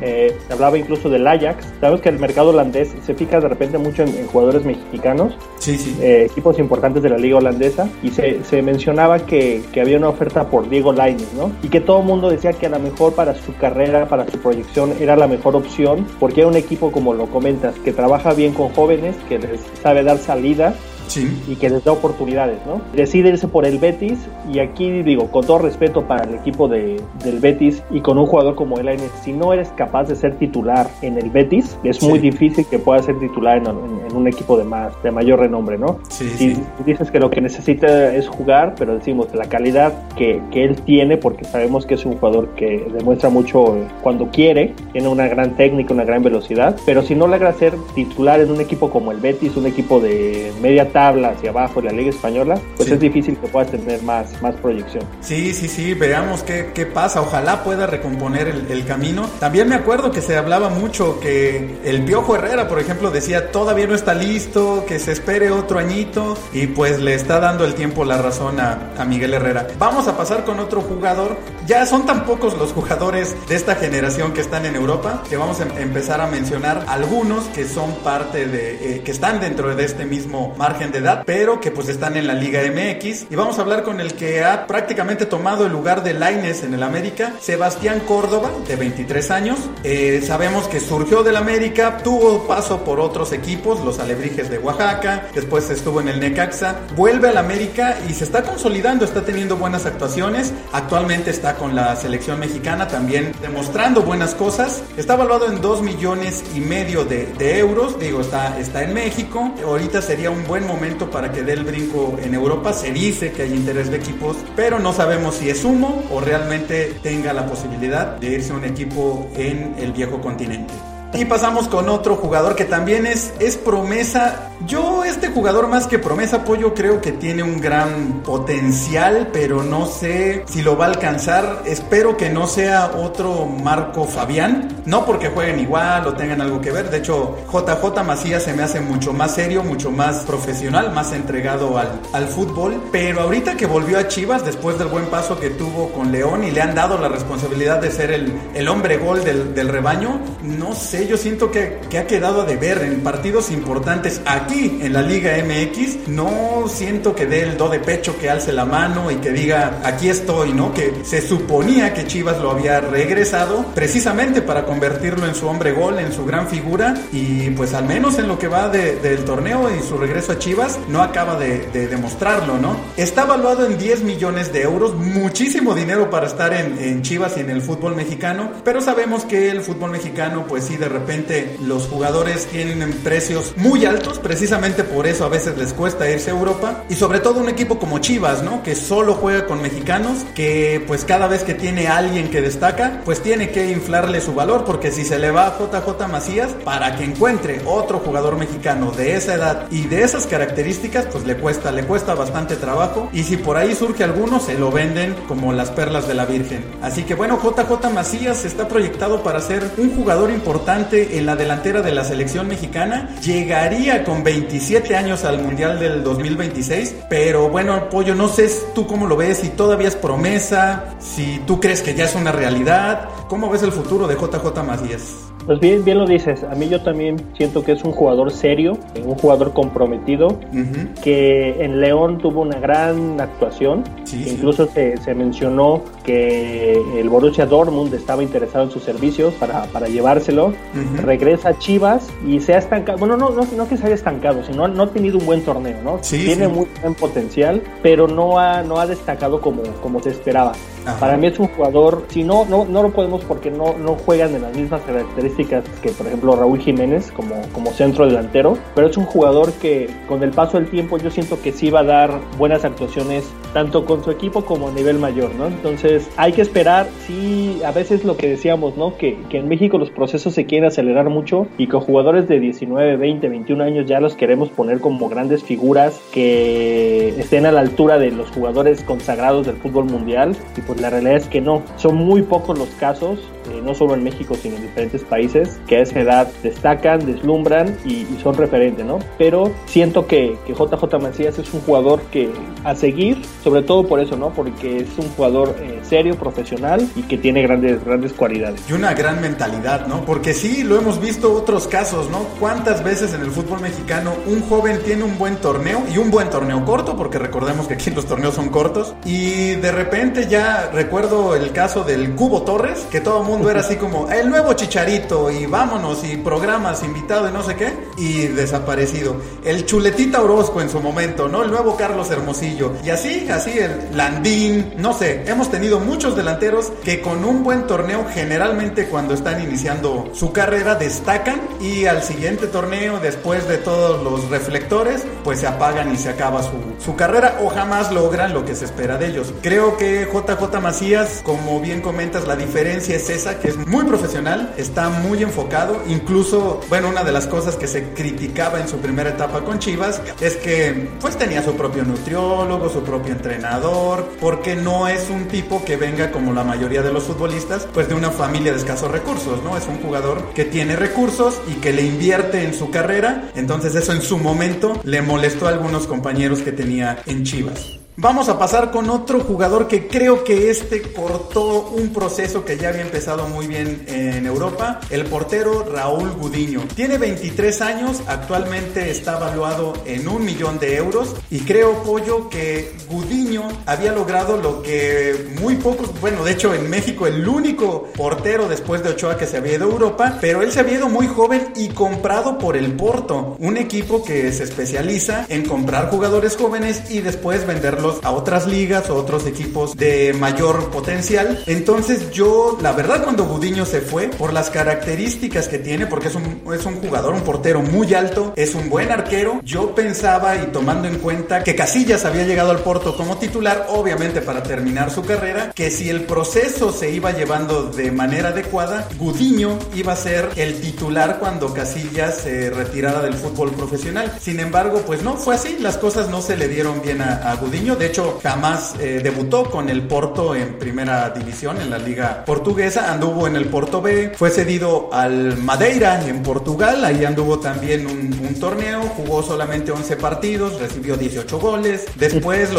[0.00, 1.66] eh, se hablaba incluso del Ajax.
[1.78, 5.76] Sabes que el mercado holandés se fija de repente mucho en, en jugadores mexicanos, Sí,
[5.76, 5.94] sí.
[6.00, 10.08] eh, equipos importantes de la liga holandesa, y se, se mencionaba que, que había una
[10.08, 11.52] oferta por Diego Laines, ¿no?
[11.62, 14.38] Y que todo el mundo decía que a lo mejor para su carrera, para su
[14.38, 18.54] proyección, era la mejor opción, porque era un equipo, como lo comentas, que trabaja bien
[18.54, 20.74] con jóvenes, que les sabe dar salida
[21.06, 21.42] Sí.
[21.48, 22.80] y que les da oportunidades, ¿no?
[22.94, 24.18] Decide irse por el Betis
[24.52, 28.26] y aquí digo, con todo respeto para el equipo de, del Betis y con un
[28.26, 32.02] jugador como el Aines, si no eres capaz de ser titular en el Betis, es
[32.02, 32.30] muy Sí.
[32.30, 35.78] difícil que puedas ser titular en, en- en un equipo de más de mayor renombre,
[35.78, 35.98] ¿no?
[36.08, 36.62] Sí, Si sí.
[36.84, 41.16] dices que lo que necesita es jugar, pero decimos la calidad que, que él tiene,
[41.16, 45.56] porque sabemos que es un jugador que demuestra mucho eh, cuando quiere, tiene una gran
[45.56, 49.18] técnica, una gran velocidad, pero si no logra ser titular en un equipo como el
[49.18, 52.94] Betis, un equipo de media tabla hacia abajo de la Liga Española, pues Sí.
[52.94, 55.04] es difícil que puedas tener más, más proyección.
[55.20, 57.20] Sí, sí, sí, veamos qué, qué pasa.
[57.20, 59.28] Ojalá pueda recomponer el, el camino.
[59.38, 63.86] También me acuerdo que se hablaba mucho que el Piojo Herrera, por ejemplo, decía todavía
[63.86, 68.06] no está listo, que se espere otro añito y pues le está dando el tiempo
[68.06, 69.66] la razón a, a Miguel Herrera.
[69.78, 71.36] Vamos a pasar con otro jugador.
[71.66, 75.60] Ya son tan pocos los jugadores de esta generación que están en Europa que vamos
[75.60, 79.84] a em- empezar a mencionar algunos que son parte de, eh, que están dentro de
[79.84, 83.26] este mismo margen de edad, pero que pues están en la Liga MX.
[83.30, 86.74] Y vamos a hablar con el que ha prácticamente tomado el lugar de Laines en
[86.74, 89.58] el América, Sebastián Córdoba, de 23 años.
[89.84, 95.28] Eh, sabemos que surgió del América, tuvo paso por otros equipos, los Alebrijes de Oaxaca,
[95.34, 99.86] después estuvo en el Necaxa, vuelve al América y se está consolidando, está teniendo buenas
[99.86, 100.52] actuaciones.
[100.72, 104.82] Actualmente está con la selección mexicana también demostrando buenas cosas.
[104.96, 109.52] Está evaluado en 2 millones y medio de, de euros, digo, está, está en México.
[109.64, 110.75] Ahorita sería un buen momento
[111.10, 112.72] para que dé el brinco en Europa.
[112.72, 116.96] Se dice que hay interés de equipos, pero no sabemos si es humo o realmente
[117.02, 120.74] tenga la posibilidad de irse a un equipo en el viejo continente.
[121.18, 124.50] Y pasamos con otro jugador que también es, es promesa.
[124.66, 129.86] Yo, este jugador más que promesa, Pollo, creo que tiene un gran potencial, pero no
[129.86, 131.62] sé si lo va a alcanzar.
[131.64, 134.82] Espero que no sea otro Marco Fabián.
[134.84, 136.90] No porque jueguen igual o tengan algo que ver.
[136.90, 141.78] De hecho, JJ Macías se me hace mucho más serio, mucho más profesional, más entregado
[141.78, 142.82] al, al fútbol.
[142.92, 146.50] Pero ahorita que volvió a Chivas, después del buen paso que tuvo con León y
[146.50, 150.74] le han dado la responsabilidad de ser el, el hombre gol del, del rebaño, no
[150.74, 155.02] sé yo siento que, que, ha quedado a deber en partidos importantes aquí en la
[155.02, 156.08] Liga MX.
[156.08, 159.80] No siento que dé el do de pecho, que alce la mano y que diga,
[159.84, 160.72] aquí estoy, ¿no?
[160.72, 165.98] Que se suponía que Chivas lo había regresado precisamente para convertirlo en su hombre gol,
[165.98, 166.94] en su gran figura.
[167.12, 170.38] Y pues al menos en lo que va de, del torneo y su regreso a
[170.38, 172.76] Chivas, no acaba de, de, demostrarlo, ¿no?
[172.96, 177.40] Está evaluado en 10 millones de euros, muchísimo dinero para estar en, en Chivas y
[177.40, 181.84] en el fútbol mexicano, pero sabemos que el fútbol mexicano, pues sí, de repente los
[181.84, 186.84] jugadores tienen precios muy altos, precisamente por eso a veces les cuesta irse a Europa
[186.88, 188.62] y sobre todo un equipo como Chivas, ¿no?
[188.62, 193.22] Que solo juega con mexicanos, que pues cada vez que tiene alguien que destaca, pues
[193.22, 197.04] tiene que inflarle su valor porque si se le va a JJ Macías para que
[197.04, 201.84] encuentre otro jugador mexicano de esa edad y de esas características, pues le cuesta, le
[201.84, 206.08] cuesta bastante trabajo y si por ahí surge alguno se lo venden como las perlas
[206.08, 206.64] de la Virgen.
[206.82, 211.80] Así que bueno, JJ Macías está proyectado para ser un jugador importante en la delantera
[211.80, 213.08] de la selección mexicana.
[213.22, 216.96] Llegaría con 27 años al Mundial del 2026.
[217.08, 221.60] Pero bueno, Pollo, no sé tú cómo lo ves, si todavía es promesa, si tú
[221.60, 223.08] crees que ya es una realidad.
[223.28, 225.25] ¿Cómo ves el futuro de JJ Macías?
[225.46, 226.42] Pues bien, bien lo dices.
[226.42, 230.94] A mí yo también siento que es un jugador serio, un jugador comprometido, uh -huh.
[231.02, 233.84] que en León tuvo una gran actuación.
[234.02, 234.72] Sí, Incluso sí.
[234.74, 240.46] Se, se, mencionó que el Borussia Dortmund estaba interesado en sus servicios para, para llevárselo.
[240.46, 241.02] Uh -huh.
[241.02, 242.98] Regresa a Chivas y se ha estancado.
[242.98, 245.76] Bueno, no, no, no que se haya estancado, sino no ha tenido un buen torneo,
[245.84, 245.98] ¿no?
[246.00, 250.52] Sí, Tiene muy buen potencial, pero no ha, no ha destacado como, como se esperaba.
[250.84, 250.98] Ajá.
[250.98, 254.32] Para mí es un jugador, si no, no, no lo podemos porque no, no juegan
[254.32, 258.96] de las mismas características que por ejemplo Raúl Jiménez como, como centro delantero, pero es
[258.96, 262.20] un jugador que con el paso del tiempo yo siento que sí va a dar
[262.38, 265.46] buenas actuaciones tanto con su equipo como a nivel mayor, ¿no?
[265.46, 268.96] Entonces hay que esperar, sí, a veces lo que decíamos, ¿no?
[268.96, 272.96] Que, que en México los procesos se quieren acelerar mucho y que jugadores de 19,
[272.96, 277.98] 20, 21 años ya los queremos poner como grandes figuras que estén a la altura
[277.98, 281.96] de los jugadores consagrados del fútbol mundial y pues la realidad es que no, son
[281.96, 283.18] muy pocos los casos,
[283.50, 285.25] eh, no solo en México sino en diferentes países
[285.66, 288.98] que a esa edad destacan, deslumbran y, y son referentes, ¿no?
[289.18, 292.30] Pero siento que, que, JJ Macías es un jugador que
[292.64, 294.30] a seguir, sobre todo por eso, ¿no?
[294.30, 298.60] Porque es un jugador eh, serio, profesional y que tiene grandes, grandes cualidades.
[298.68, 300.04] Y una gran mentalidad, ¿no?
[300.04, 302.20] Porque sí, lo hemos visto otros casos, ¿no?
[302.40, 306.30] ¿Cuántas veces en el fútbol mexicano un joven tiene un buen torneo y un buen
[306.30, 306.96] torneo corto?
[306.96, 311.84] Porque recordemos que aquí los torneos son cortos y de repente ya recuerdo el caso
[311.84, 316.04] del Cubo Torres, que todo el mundo era así como el nuevo chicharito y vámonos
[316.04, 319.16] y programas, invitado y no sé qué, y desaparecido.
[319.44, 321.42] El Chuletita Orozco en su momento, ¿no?
[321.42, 322.72] El nuevo Carlos Hermosillo.
[322.84, 327.66] Y así, así el Landín, no sé, hemos tenido muchos delanteros que con un buen
[327.66, 334.02] torneo generalmente cuando están iniciando su carrera destacan y al siguiente torneo, después de todos
[334.02, 336.52] los reflectores, pues se apagan y se acaba su,
[336.84, 339.32] su carrera o jamás logran lo que se espera de ellos.
[339.42, 344.52] Creo que JJ Macías, como bien comentas, la diferencia es esa, que es muy profesional,
[344.56, 349.10] está muy enfocado, incluso, bueno, una de las cosas que se criticaba en su primera
[349.10, 354.88] etapa con Chivas es que pues tenía su propio nutriólogo, su propio entrenador, porque no
[354.88, 358.52] es un tipo que venga como la mayoría de los futbolistas, pues de una familia
[358.52, 359.56] de escasos recursos, ¿no?
[359.56, 363.92] Es un jugador que tiene recursos y que le invierte en su carrera, entonces eso
[363.92, 367.75] en su momento le molestó a algunos compañeros que tenía en Chivas.
[367.98, 372.68] Vamos a pasar con otro jugador que creo que este cortó un proceso que ya
[372.68, 376.64] había empezado muy bien en Europa, el portero Raúl Gudiño.
[376.74, 382.74] Tiene 23 años, actualmente está valuado en un millón de euros y creo, Pollo, que
[382.90, 388.46] Gudiño había logrado lo que muy pocos, bueno, de hecho en México el único portero
[388.46, 391.06] después de Ochoa que se había ido a Europa, pero él se había ido muy
[391.06, 396.90] joven y comprado por el Porto, un equipo que se especializa en comprar jugadores jóvenes
[396.90, 401.42] y después venderlos a otras ligas o otros equipos de mayor potencial.
[401.46, 406.14] Entonces yo, la verdad, cuando Gudiño se fue, por las características que tiene, porque es
[406.14, 410.46] un, es un jugador, un portero muy alto, es un buen arquero, yo pensaba y
[410.52, 415.02] tomando en cuenta que Casillas había llegado al Porto como titular, obviamente para terminar su
[415.02, 420.30] carrera, que si el proceso se iba llevando de manera adecuada, Gudiño iba a ser
[420.36, 424.12] el titular cuando Casillas se retirara del fútbol profesional.
[424.20, 427.75] Sin embargo, pues no fue así, las cosas no se le dieron bien a, Gudiño,
[427.78, 432.92] de hecho jamás eh, debutó con el Porto en primera división en la liga portuguesa,
[432.92, 438.16] anduvo en el Porto B, fue cedido al Madeira en Portugal, ahí anduvo también un,
[438.40, 442.50] torneo, jugó solamente 11 partidos, recibió 18 goles, después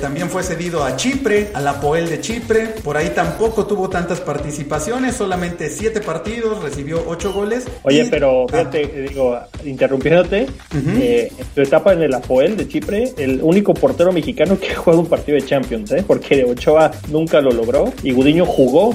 [0.00, 4.20] también fue cedido a Chipre, a la Poel de Chipre, por ahí tampoco tuvo tantas
[4.20, 7.66] participaciones, solamente 7 partidos, recibió 8 goles.
[7.82, 8.46] Oye, pero ah.
[8.50, 10.46] fíjate, digo, interrumpiéndote,
[11.00, 14.76] eh, en tu etapa en el Apoel de Chipre, el único portero mexicano que ha
[14.76, 16.04] jugado un partido de Champions, ¿eh?
[16.06, 18.94] porque Ochoa nunca lo logró y Gudiño jugó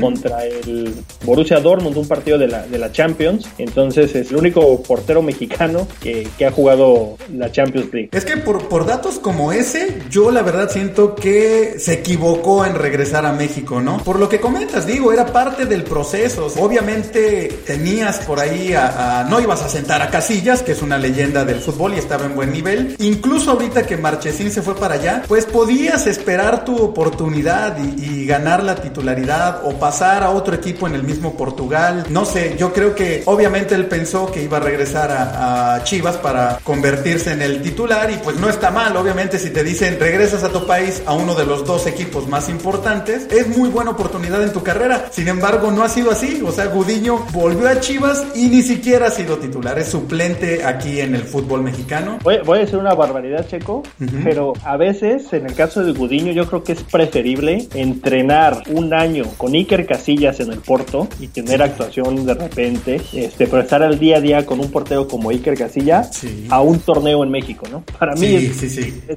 [0.00, 4.82] contra el Borussia Dortmund un partido de la, de la Champions, entonces es el único
[4.82, 8.10] portero mexicano que, que ha jugado la Champions League.
[8.12, 12.74] Es que por, por datos como ese, yo la verdad siento que se equivocó en
[12.74, 13.98] regresar a México, ¿no?
[13.98, 16.46] Por lo que comentas, digo, era parte del proceso.
[16.58, 21.44] Obviamente tenías por ahí a, no ibas a sentar a Casillas, que es una leyenda
[21.44, 22.96] del fútbol y estaba en buen nivel.
[22.98, 28.62] Incluso ahorita que Marchesín se fue para allá, pues podías esperar tu oportunidad y, ganar
[28.62, 32.04] la titularidad o pasar a otro equipo en el mismo Portugal.
[32.10, 36.18] No sé, yo creo que obviamente él pensó que iba a regresar a, a Chivas
[36.18, 40.44] para convertirse en el titular y pues no está mal, obviamente si te dicen regresas
[40.44, 44.42] a tu país a uno de los dos equipos más importantes, es muy buena oportunidad
[44.42, 45.06] en tu carrera.
[45.10, 49.06] Sin embargo, no ha sido así, o sea, Gudiño volvió a Chivas y ni siquiera
[49.06, 52.18] ha sido titular, es suplente aquí en el fútbol mexicano.
[52.22, 53.82] Voy, a decir una barbaridad, Checo,
[54.24, 58.92] pero a veces en el caso de Gudiño yo creo que es preferible entrenar un
[58.92, 63.82] año con Iker Casillas en el Porto y tener actuación de repente, este, pero estar
[63.82, 67.64] al día a día con un portero como Iker Casillas a un torneo en México,
[67.70, 67.82] ¿no?
[67.98, 68.50] Para mí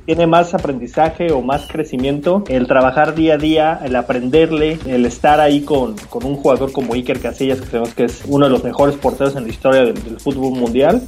[0.06, 5.42] tiene más aprendizaje o más crecimiento el trabajar día a día, el aprenderle, el estar
[5.42, 8.64] ahí con, con un jugador como Iker Casillas, que sabemos que es uno de los
[8.64, 11.02] mejores porteros en la historia del, fútbol mundial,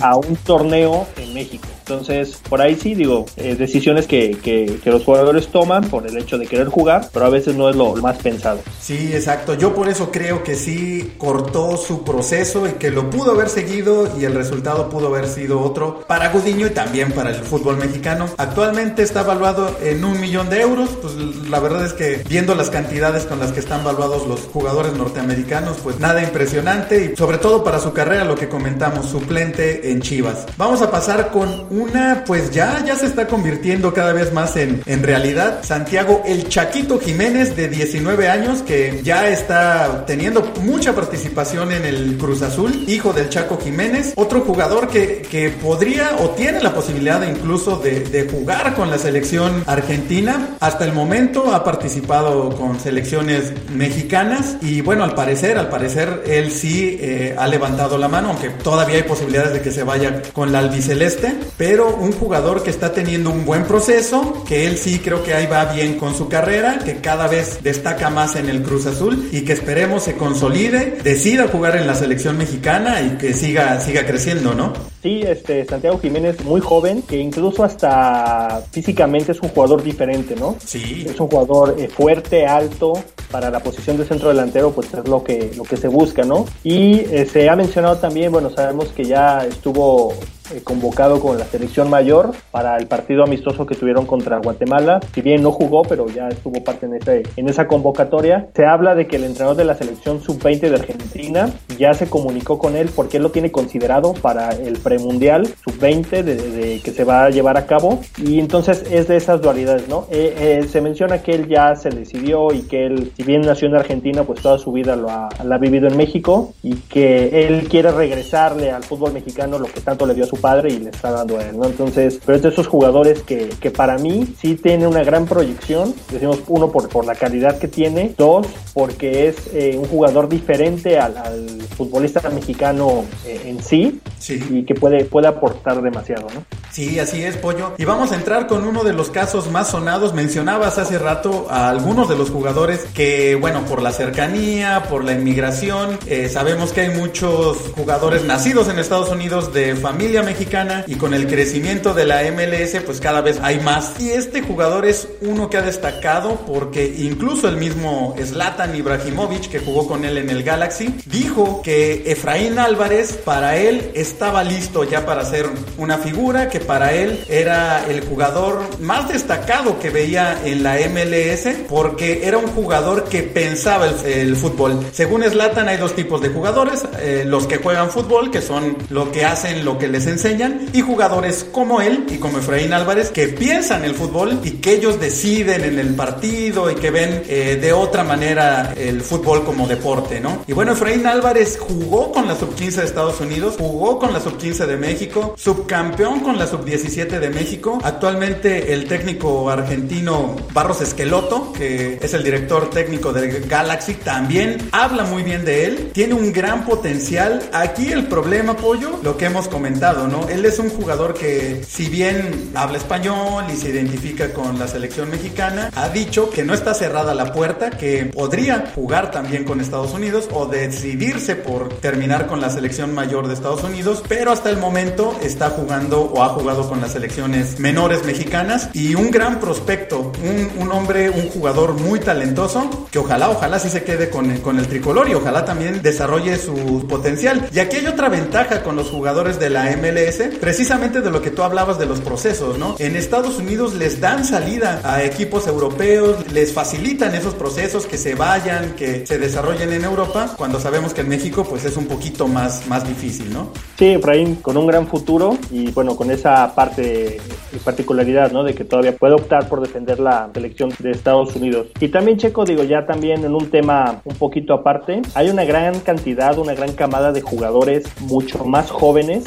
[0.00, 1.66] a un torneo en México.
[1.80, 6.36] Entonces, por ahí sí, digo, eh, decisiones que, que, los jugadores toman por el hecho
[6.36, 8.60] de querer jugar, pero a veces no es lo más pensado.
[8.80, 9.54] Sí, exacto.
[9.54, 14.10] Yo por eso creo que sí cortó su proceso y que lo pudo haber seguido
[14.18, 18.26] y el resultado pudo haber sido otro para Gudiño y también para el fútbol mexicano.
[18.36, 20.90] Actualmente está evaluado en un millón de euros.
[21.00, 21.14] Pues
[21.48, 25.78] la verdad es que viendo las cantidades con las que están evaluados los jugadores norteamericanos,
[25.82, 30.46] pues nada impresionante y sobre todo para su carrera, lo que comentamos, suplente en Chivas.
[30.58, 33.59] Vamos a pasar con una, pues ya, ya se está convirtiendo
[33.94, 35.60] cada vez más en, en realidad.
[35.62, 42.16] Santiago El Chaquito Jiménez, de 19 años, que ya está teniendo mucha participación en el
[42.18, 44.12] Cruz Azul, hijo del Chaco Jiménez.
[44.16, 48.98] Otro jugador que, que podría o tiene la posibilidad incluso de, de jugar con la
[48.98, 50.56] selección argentina.
[50.60, 56.50] Hasta el momento ha participado con selecciones mexicanas y bueno, al parecer, al parecer él
[56.50, 60.52] sí eh, ha levantado la mano, aunque todavía hay posibilidades de que se vaya con
[60.52, 65.24] la albiceleste pero un jugador que está teniendo un buen proceso, que él sí creo
[65.24, 68.86] que ahí va bien con su carrera, que cada vez destaca más en el Cruz
[68.86, 73.80] Azul y que esperemos se consolide, decida jugar en la selección mexicana y que siga,
[73.80, 74.72] siga creciendo, ¿no?
[75.02, 80.54] Sí, este Santiago Jiménez muy joven, que incluso hasta físicamente es un jugador diferente, ¿no?
[80.64, 81.04] Sí.
[81.08, 82.92] Es un jugador eh, fuerte, alto,
[83.32, 86.46] para la posición de centro delantero, pues es lo que, lo que se busca, ¿no?
[86.62, 90.14] Y eh, se ha mencionado también, bueno, sabemos que ya estuvo
[90.52, 95.00] eh, convocado con la selección mayor para el partido amistoso que tuvieron contra Guatemala.
[95.14, 98.48] Si bien no jugó, pero ya estuvo parte en, ese, en esa convocatoria.
[98.54, 102.58] Se habla de que el entrenador de la selección sub-20 de Argentina ya se comunicó
[102.58, 107.24] con él porque él lo tiene considerado para el premundial sub-20 de, que se va
[107.24, 108.00] a llevar a cabo.
[108.18, 110.06] Y entonces es de esas dualidades, ¿no?
[110.10, 113.68] Eh, eh, se menciona que él ya se decidió y que él, si bien nació
[113.68, 117.46] en Argentina, pues toda su vida lo ha, lo ha vivido en México y que
[117.46, 120.78] él quiere regresarle al fútbol mexicano lo que tanto le dio a su padre y
[120.78, 121.66] le está dando a él, ¿no?
[121.66, 125.94] Entonces, pero es de esos jugadores que, que para mí sí tiene una gran proyección,
[126.10, 130.98] decimos uno por, por la calidad que tiene, dos porque es eh, un jugador diferente
[130.98, 136.44] al, futbolista mexicano eh, en sí, sí, y que puede, puede aportar demasiado, ¿no?
[136.70, 137.72] Sí, así es, Pollo.
[137.78, 140.14] Y vamos a entrar con uno de los casos más sonados.
[140.14, 145.12] Mencionabas hace rato a algunos de los jugadores que, bueno, por la cercanía, por la
[145.12, 150.94] inmigración, eh, sabemos que hay muchos jugadores nacidos en Estados Unidos de familia mexicana y
[150.96, 154.00] con el crecimiento de la MLS, pues cada vez hay más.
[154.00, 159.58] Y este jugador es uno que ha destacado porque incluso el mismo Zlatan Ibrahimovic, que
[159.58, 165.06] jugó con él en el Galaxy, dijo que Efraín Álvarez para él estaba listo ya
[165.06, 165.46] para ser
[165.78, 171.48] una figura, que para él era el jugador más destacado que veía en la MLS
[171.68, 174.86] porque era un jugador que pensaba el, fútbol.
[174.92, 179.10] Según Slatan hay dos tipos de jugadores, eh, los que juegan fútbol, que son lo
[179.10, 183.28] que hacen, lo que les enseñan, y jugadores como él y como Efraín Álvarez que
[183.28, 187.72] piensan el fútbol y que ellos deciden en el partido y que ven eh, de
[187.72, 190.44] otra manera el fútbol como deporte, ¿no?
[190.46, 194.66] Y bueno, Efraín Álvarez jugó con la sub-15 de Estados Unidos, jugó con la sub-15
[194.66, 197.78] de México, subcampeón con la sub-17 de México.
[197.82, 205.04] Actualmente el técnico argentino Barros Esqueloto, que es el director técnico de Galaxy, también habla
[205.04, 205.90] muy bien de él.
[205.92, 207.42] Tiene un gran potencial.
[207.52, 210.28] Aquí el problema, Pollo, lo que hemos comentado, ¿no?
[210.28, 215.10] Él es un jugador que, si bien habla español y se identifica con la selección
[215.10, 219.92] mexicana, ha dicho que no está cerrada la puerta, que podría jugar también con Estados
[219.92, 224.56] Unidos o decidirse por terminar con la selección mayor de Estados Unidos, pero hasta el
[224.56, 230.12] momento está jugando o ha jugado con las selecciones menores mexicanas y un gran prospecto,
[230.58, 234.58] un, hombre, un jugador muy talentoso que ojalá, ojalá sí se quede con el, con
[234.58, 237.48] el tricolor y ojalá también desarrolle su potencial.
[237.52, 241.30] Y aquí hay otra ventaja con los jugadores de la MLS, precisamente de lo que
[241.30, 242.76] tú hablabas de los procesos, ¿no?
[242.78, 248.14] En Estados Unidos les dan salida a equipos europeos, les facilitan esos procesos que se
[248.14, 252.28] vayan, que se desarrollen en Europa, cuando sabemos que en México pues es un poquito
[252.28, 253.52] más, más difícil, ¿no?
[253.78, 257.20] Sí, Efraín, con un gran futuro y bueno, con esa parte
[257.52, 258.44] y particularidad, ¿no?
[258.44, 261.68] De que todavía puede optar por defender la selección de Estados Unidos.
[261.80, 265.80] Y también Checo, digo, ya también en un tema un poquito aparte, hay una gran
[265.80, 269.24] cantidad, una gran camada de jugadores mucho más jóvenes,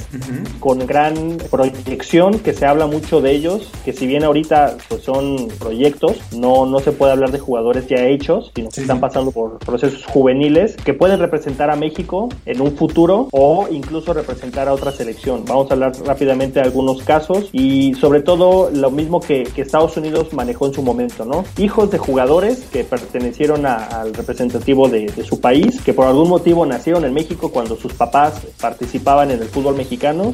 [0.60, 5.47] con gran proyección, que se habla mucho de ellos, que si bien ahorita pues son
[5.60, 9.60] proyectos, no, no se puede hablar de jugadores ya hechos, sino que están pasando por
[9.60, 14.91] procesos juveniles que pueden representar a México en un futuro o incluso representar a otra
[14.91, 15.43] selección.
[15.45, 20.34] Vamos a hablar rápidamente de algunos casos y sobre todo lo mismo que, Estados Unidos
[20.34, 21.45] manejó en su momento, ¿no?
[21.58, 27.06] Hijos de jugadores que pertenecieron al representativo de, su país, que por algún motivo nacieron
[27.06, 30.34] en México cuando sus papás participaban en el fútbol mexicano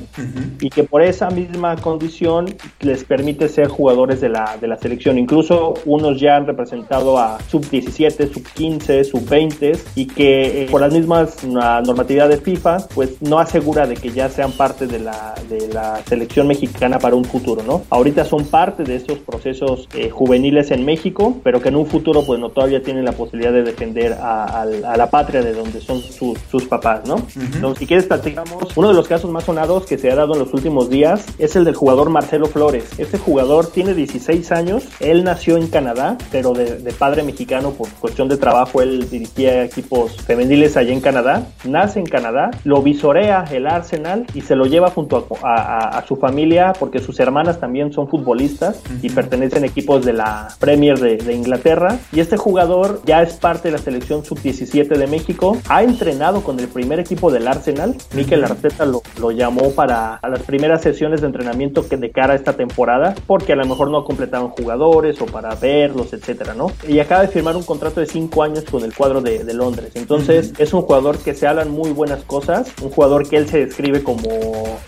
[0.60, 2.46] y que por esa misma condición
[2.82, 5.18] les permite ser jugadores de la, de la selección.
[5.18, 11.44] Incluso unos ya han representado a sub-17, sub-15, sub-20 y que eh, por las mismas
[11.44, 16.02] normatividad de FIFA pues no asegura de que ya sean parte de la, de la
[16.06, 17.84] selección mexicana para un futuro, ¿no?
[17.90, 22.24] Ahorita son parte de estos procesos eh, juveniles en México, pero que en un futuro
[22.26, 26.68] pues no todavía tienen la posibilidad de defender a, la patria de donde son sus
[26.68, 27.18] papás, ¿no?
[27.36, 30.40] Entonces, si quieres platicamos, uno de los casos más sonados que se ha dado en
[30.40, 32.86] los últimos días es el del jugador Marcelo Flores.
[32.98, 37.90] Este jugador tiene 16 años, él nació en Canadá, pero de, de padre mexicano por
[37.90, 43.46] cuestión de trabajo, él dirigía equipos femeniles allá en Canadá, nace en Canadá, lo visorea
[43.52, 48.08] el Arsenal y se lo lleva junto a, su familia porque sus hermanas también son
[48.08, 52.00] futbolistas y pertenecen a equipos de la Premier de, Inglaterra.
[52.12, 56.60] Y este jugador ya es parte de la selección sub-17 de México, ha entrenado con
[56.60, 61.28] el primer equipo del Arsenal, Mikel Arteta lo, lo llamó para las primeras sesiones de
[61.28, 65.26] entrenamiento que de cara a esta temporada porque a lo mejor no completaban jugadores o
[65.26, 66.72] para verlos, etcétera, ¿no?
[66.88, 69.92] Y acaba de firmar un contrato de 5 años con el cuadro de, de Londres.
[69.96, 73.66] Entonces, es un jugador que se hablan muy buenas cosas, un jugador que él se
[73.66, 74.30] describe como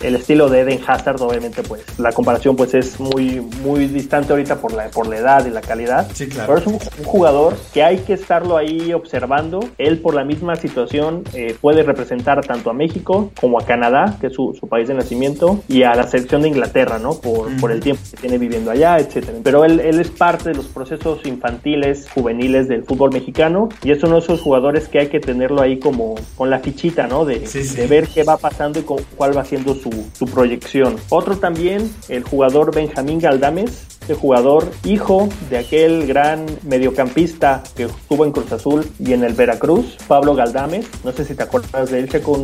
[0.02, 4.58] el estilo de Eden Hazard, obviamente, pues la comparación pues es muy, muy distante ahorita
[4.58, 6.08] por la, por la edad y la calidad.
[6.14, 6.54] Sí, claro.
[6.54, 9.60] Pero es un, jugador que hay que estarlo ahí observando.
[9.78, 14.28] Él, por la misma situación, eh, puede representar tanto a México como a Canadá, que
[14.28, 17.16] es su, país de nacimiento, y a la selección de Inglaterra, ¿no?
[17.16, 19.38] Por, por el tiempo que tiene viviendo allá, etcétera.
[19.44, 24.04] Pero él, él es parte de los procesos infantiles, juveniles del fútbol mexicano, y es
[24.04, 27.26] uno de esos jugadores que hay que tenerlo ahí como con la fichita, ¿no?
[27.26, 30.96] De, de ver qué va pasando y cuál va siendo su, su, proyección.
[31.10, 38.26] Otro también, el jugador Benjamín Galdames, este jugador, hijo de aquel gran mediocampista que estuvo
[38.26, 40.88] en Cruz Azul y en el Veracruz, Pablo Galdames.
[41.04, 42.44] No sé si te acuerdas de él, que con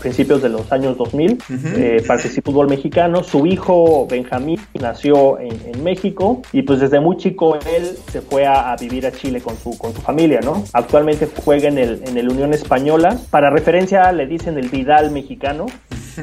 [0.00, 1.38] principios de los años 2000
[1.78, 3.22] eh, participó en fútbol mexicano.
[3.22, 8.74] Su hijo Benjamín nació en, México y pues desde muy chico él se fue a,
[8.76, 10.64] vivir a Chile con su, con su familia, ¿no?
[10.72, 13.16] Actualmente juega en el, en el Unión Española.
[13.30, 15.66] Para referencia le dicen el Vidal mexicano.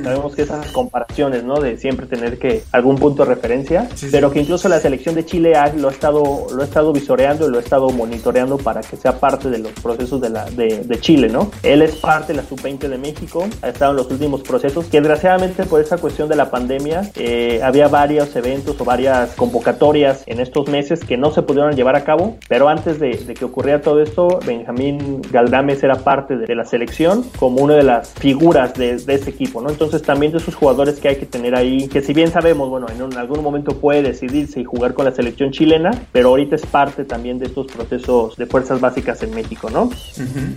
[0.03, 1.59] Sabemos que esas comparaciones, ¿no?
[1.59, 5.53] De siempre tener que algún punto de referencia, pero que incluso la selección de Chile
[5.77, 9.19] lo ha estado lo ha estado visoreando y lo ha estado monitoreando para que sea
[9.19, 11.51] parte de los procesos de la de, de Chile, ¿no?
[11.63, 14.99] Él es parte de la sub-20 de México, ha estado en los últimos procesos, que
[14.99, 20.39] desgraciadamente por esa cuestión de la pandemia eh, había varios eventos o varias convocatorias en
[20.39, 23.81] estos meses que no se pudieron llevar a cabo, pero antes de, de que ocurriera
[23.81, 28.97] todo esto, Benjamín Galdames era parte de, la selección como una de las figuras de,
[28.97, 29.69] de este equipo, ¿no?
[29.69, 32.69] Entonces, entonces también de esos jugadores que hay que tener ahí, que si bien sabemos,
[32.69, 36.65] bueno, en, algún momento puede decidirse y jugar con la selección chilena, pero ahorita es
[36.65, 39.89] parte también de estos procesos de fuerzas básicas en México, ¿no?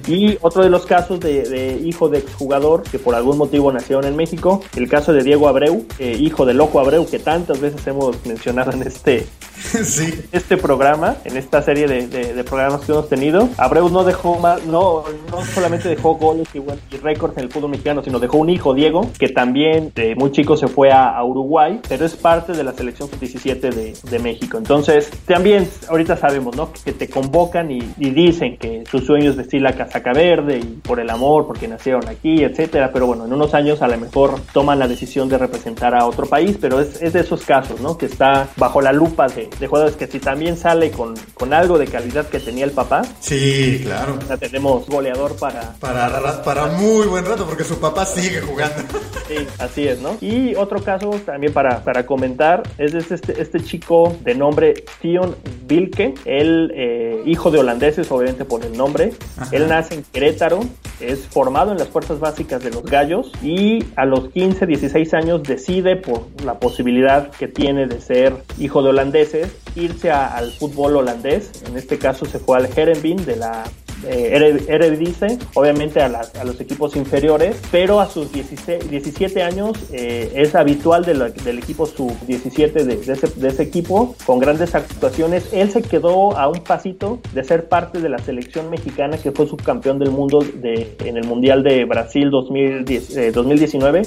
[0.07, 4.17] Y otro de los casos de, hijo de exjugador que por algún motivo nacieron en
[4.17, 8.25] México, el caso de Diego Abreu, eh, hijo de Loco Abreu, que tantas veces hemos
[8.27, 9.27] mencionado en este,
[10.33, 13.49] este programa, en esta serie de, programas que hemos tenido.
[13.57, 16.61] Abreu no dejó más, no, no solamente dejó goles y,
[16.99, 20.57] récords en el fútbol mexicano, sino dejó un hijo, Diego, que también de muy chico
[20.57, 24.59] se fue a, Uruguay, pero es parte de la selección 17 de, México.
[24.59, 26.73] Entonces, también ahorita sabemos, ¿no?
[26.73, 30.99] Que te convocan y, dicen que su sueño es vestir la casaca verde y por
[30.99, 32.91] el amor, porque nacieron aquí, etcétera.
[32.93, 36.27] Pero bueno, en unos años a lo mejor toman la decisión de representar a otro
[36.27, 37.97] país, pero es, es de esos casos, ¿no?
[37.97, 41.79] Que está bajo la lupa de, de, jugadores que si también sale con, con algo
[41.79, 43.03] de calidad que tenía el papá.
[43.21, 44.19] Sí, claro.
[44.29, 45.75] Ya tenemos goleador para...
[45.81, 48.83] Para, para muy buen rato, porque su papá sigue jugando.
[49.29, 50.17] Sí, así es, ¿no?
[50.21, 55.37] Y otro caso también para, para comentar es este, este chico de nombre Theon
[55.67, 59.13] Vilke, él eh, hijo de holandeses, obviamente por el nombre.
[59.53, 60.61] Él nace en Querétaro,
[61.01, 65.43] es formado en las fuerzas básicas de los Gallos y a los 15, 16 años
[65.43, 69.38] decide por la posibilidad que tiene de ser hijo de holandeses
[69.75, 71.63] irse al fútbol holandés.
[71.67, 73.65] En este caso se fue al Herenveen de la
[74.07, 76.09] eh, Eredivisie, obviamente a,
[76.45, 83.49] los equipos inferiores, pero a sus 17 años eh, es habitual del equipo sub-17 de,
[83.49, 85.49] ese, equipo, con grandes actuaciones.
[85.53, 89.47] Él se quedó a un pasito de ser parte de la selección mexicana que fue
[89.47, 94.05] subcampeón del mundo de, en el Mundial de Brasil 2010, 2019 eh,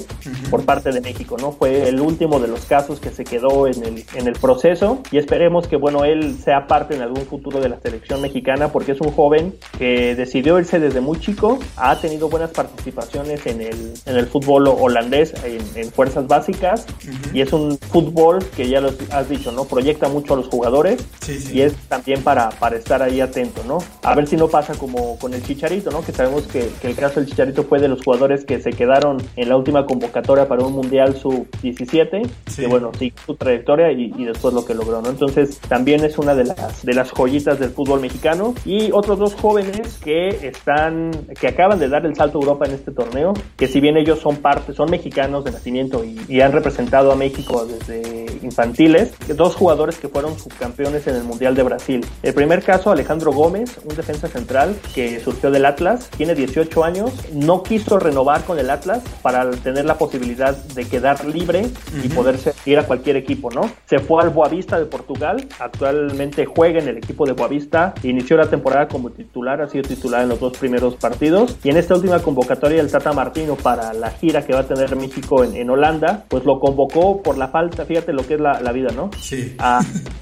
[0.50, 1.52] por parte de México, ¿no?
[1.52, 5.18] Fue el último de los casos que se quedó en el, en el proceso y
[5.18, 9.00] esperemos que, bueno, él sea parte en algún futuro de la selección mexicana porque es
[9.00, 9.81] un joven que
[10.16, 15.34] decidió irse desde muy chico, ha tenido buenas participaciones en el, en el fútbol holandés,
[15.44, 16.86] en, fuerzas básicas,
[17.34, 19.64] y es un fútbol que ya lo has dicho, ¿no?
[19.64, 21.04] Proyecta mucho a los jugadores
[21.52, 23.78] y es también para, para estar ahí atento, ¿no?
[24.02, 26.02] A ver si no pasa como con el Chicharito, ¿no?
[26.04, 29.48] Que sabemos que, el caso del Chicharito fue de los jugadores que se quedaron en
[29.48, 34.54] la última convocatoria para un Mundial Sub-17, que bueno, sí, su trayectoria y, y, después
[34.54, 35.10] lo que logró, ¿no?
[35.10, 38.54] Entonces también es una de las, de las joyitas del fútbol mexicano.
[38.64, 39.71] Y otros dos jóvenes
[40.02, 41.10] que están,
[41.40, 44.20] que acaban de dar el salto a Europa en este torneo, que si bien ellos
[44.20, 49.96] son parte, son mexicanos de nacimiento y, han representado a México desde infantiles, dos jugadores
[49.98, 52.04] que fueron subcampeones en el Mundial de Brasil.
[52.24, 57.12] El primer caso, Alejandro Gómez, un defensa central que surgió del Atlas, tiene 18 años,
[57.32, 61.66] no quiso renovar con el Atlas para tener la posibilidad de quedar libre
[62.02, 63.70] y poderse ir a cualquier equipo, ¿no?
[63.86, 68.48] Se fue al Boavista de Portugal, actualmente juega en el equipo de Boavista, inició la
[68.48, 71.56] temporada como titular ha sido titular en los dos primeros partidos.
[71.62, 74.94] Y en esta última convocatoria, el Tata Martino para la gira que va a tener
[74.96, 78.90] México en, Holanda, pues lo convocó por la falta, fíjate lo que es la, vida,
[78.94, 79.10] ¿no?
[79.18, 79.56] Sí.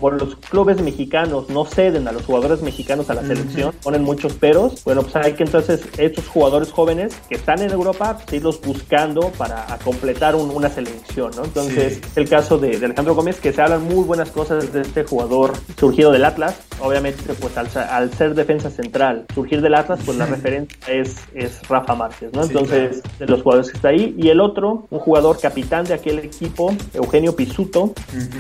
[0.01, 4.35] por los clubes mexicanos no ceden a los jugadores mexicanos a la selección, ponen muchos
[4.35, 4.83] peros.
[4.85, 9.31] Bueno, pues hay que entonces estos jugadores jóvenes que están en Europa, pues, irlos buscando
[9.37, 11.45] para completar una selección, ¿no?
[11.45, 15.53] Entonces, el caso de, Alejandro Gómez, que se hablan muy buenas cosas de este jugador
[15.79, 20.27] surgido del Atlas, obviamente, pues al, al ser defensa central, surgir del Atlas, pues la
[20.27, 22.43] referencia es, es Rafa Márquez, ¿no?
[22.43, 24.15] Entonces, de los jugadores que está ahí.
[24.19, 27.95] Y el otro, un jugador capitán de aquel equipo, Eugenio Pisuto,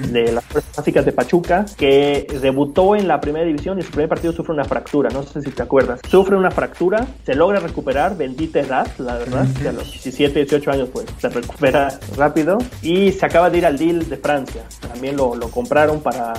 [0.08, 4.08] de las fuerzas básicas de Pachuca, que debutó en la primera división y su primer
[4.08, 6.00] partido sufre una fractura, no sé si te acuerdas.
[6.08, 10.70] Sufre una fractura, se logra recuperar, bendita edad, la verdad, que a los 17, 18
[10.70, 14.64] años, pues se recupera rápido y se acaba de ir al Lille de Francia.
[14.80, 16.32] También lo, lo compraron para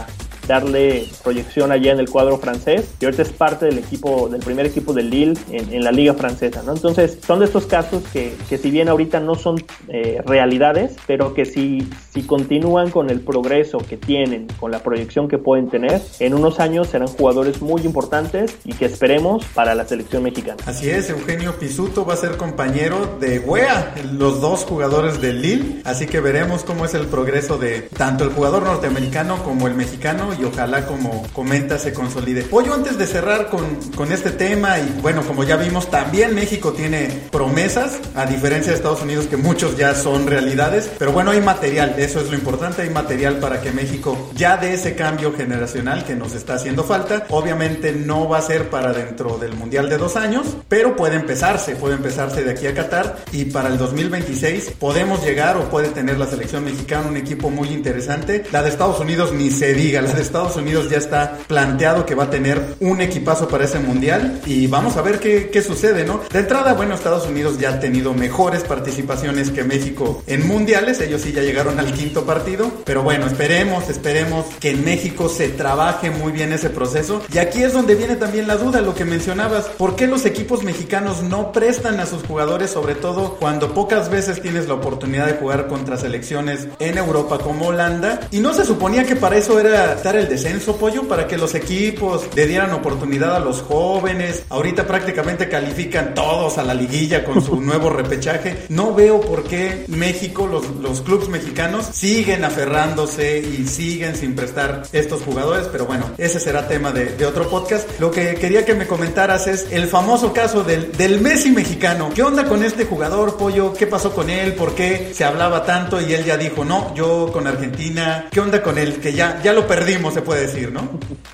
[0.52, 4.66] darle proyección allá en el cuadro francés y ahorita es parte del equipo, del primer
[4.66, 6.74] equipo del Lille en, la liga francesa, ¿no?
[6.74, 11.34] Entonces son de estos casos que, que si bien ahorita no son eh, realidades, pero
[11.34, 16.02] que si si continúan con el progreso que tienen, con la proyección que pueden tener,
[16.20, 20.62] en unos años serán jugadores muy importantes y que esperemos para la selección mexicana.
[20.66, 25.82] Así es, Eugenio Pisuto va a ser compañero de Wea, los dos jugadores del Lille,
[25.86, 30.34] así que veremos cómo es el progreso de tanto el jugador norteamericano como el mexicano
[30.42, 32.48] y ojalá como comenta se consolide.
[32.52, 36.74] Hoy antes de cerrar con, con este tema y bueno, como ya vimos, también México
[36.74, 41.42] tiene promesas, a diferencia de Estados Unidos que muchos ya son realidades, pero bueno, hay
[41.42, 46.04] material, eso es lo importante, hay material para que México ya de ese cambio generacional
[46.06, 49.98] que nos está haciendo falta, obviamente no va a ser para dentro del Mundial de
[49.98, 54.72] dos años, pero puede empezarse, puede empezarse de aquí a Qatar y para el 2026
[54.80, 58.44] podemos llegar o puede tener la selección mexicana un equipo muy interesante.
[58.52, 62.15] La de Estados Unidos ni se diga, la de Estados Unidos ya está planteado que
[62.15, 66.05] va a tener un equipazo para ese mundial y vamos a ver qué, qué sucede,
[66.05, 66.22] ¿no?
[66.32, 71.22] De entrada, bueno, Estados Unidos ya ha tenido mejores participaciones que México en mundiales, ellos
[71.22, 76.11] sí ya llegaron al quinto partido, pero bueno, esperemos, esperemos que en México se trabaje
[76.11, 79.65] muy bien ese proceso y aquí es donde viene también la duda, lo que mencionabas,
[79.65, 84.41] ¿por qué los equipos mexicanos no prestan a sus jugadores, sobre todo cuando pocas veces
[84.41, 88.22] tienes la oportunidad de jugar contra selecciones en Europa como Holanda?
[88.32, 92.28] Y no se suponía que para eso era el descenso, pollo, para que los equipos
[92.36, 94.43] le dieran oportunidad a los jóvenes.
[94.49, 98.66] Ahorita prácticamente califican todos a la liguilla con su nuevo repechaje.
[98.70, 104.84] No veo por qué México, los, los clubes mexicanos, siguen aferrándose y siguen sin prestar
[104.91, 107.88] estos jugadores, pero bueno, ese será tema de, de otro podcast.
[107.99, 112.09] Lo que quería que me comentaras es el famoso caso del, del Messi mexicano.
[112.14, 113.74] ¿Qué onda con este jugador, pollo?
[113.74, 114.53] ¿Qué pasó con él?
[114.53, 118.28] ¿Por qué se hablaba tanto y él ya dijo, no, yo con Argentina?
[118.32, 118.99] ¿Qué onda con él?
[118.99, 120.89] Que ya, ya lo perdimos, se puede decir, ¿no?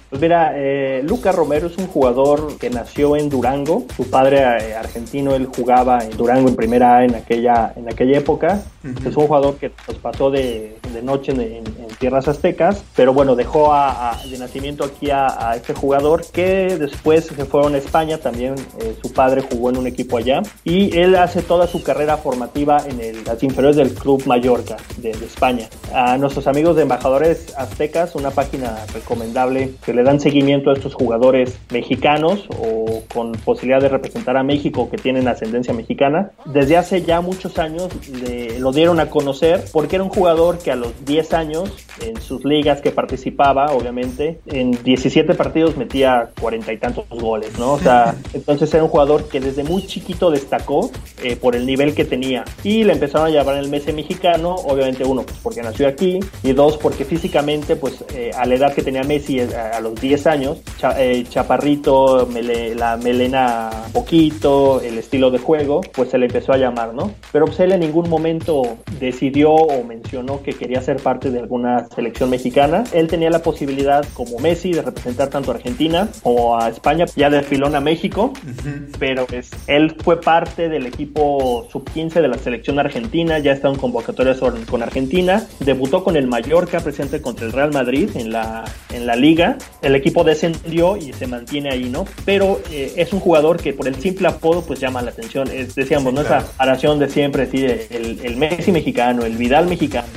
[0.10, 3.86] Pues mira, eh, Lucas Romero es un jugador que nació en Durango.
[3.96, 8.18] Su padre eh, argentino, él jugaba en Durango en primera A en aquella, en aquella
[8.20, 8.64] época.
[9.06, 13.12] Es un jugador que pues, pasó de, de noche en, en, en, tierras aztecas, pero
[13.12, 17.76] bueno, dejó a, a, de nacimiento aquí a, a, este jugador que después se fueron
[17.76, 18.18] a España.
[18.18, 22.16] También eh, su padre jugó en un equipo allá y él hace toda su carrera
[22.16, 25.68] formativa en el, las inferiores del Club Mallorca de, de España.
[25.94, 30.94] A nuestros amigos de Embajadores Aztecas, una página recomendable que le dan seguimiento a estos
[30.94, 36.32] jugadores mexicanos o con posibilidad de representar a México que tienen ascendencia mexicana.
[36.46, 40.72] Desde hace ya muchos años le, lo dieron a conocer porque era un jugador que
[40.72, 46.72] a los 10 años en sus ligas que participaba, obviamente, en 17 partidos metía cuarenta
[46.72, 47.74] y tantos goles, ¿no?
[47.74, 50.92] O sea, entonces era un jugador que desde muy chiquito destacó
[51.24, 55.04] eh, por el nivel que tenía y le empezaron a llamar el Messi mexicano, obviamente
[55.04, 58.84] uno, pues porque nació aquí y dos, porque físicamente, pues eh, a la edad que
[58.84, 64.98] tenía Messi, a, a los 10 años, cha, eh, chaparrito, mele, la melena poquito, el
[64.98, 67.12] estilo de juego, pues se le empezó a llamar, ¿no?
[67.32, 71.88] Pero pues él en ningún momento decidió o mencionó que quería ser parte de alguna
[71.94, 72.84] selección mexicana.
[72.94, 77.30] Él tenía la posibilidad, como Messi, de representar tanto a Argentina como a España, ya
[77.30, 78.96] de filón a México, uh -huh.
[79.00, 83.76] pero pues, él fue parte del equipo sub-15 de la selección argentina, ya está en
[83.76, 89.06] convocatorias con Argentina, debutó con el Mallorca, presente contra el Real Madrid en la, en
[89.06, 92.06] la liga, el equipo descendió y se mantiene ahí, ¿no?
[92.26, 95.76] Pero eh, es un jugador que por el simple apodo pues llama la atención, es,
[95.76, 96.26] decíamos, sí, ¿no?
[96.26, 96.46] Claro.
[96.46, 100.08] Esa aración de siempre, sí, el, el Messi mexicano, el Vidal mexicano,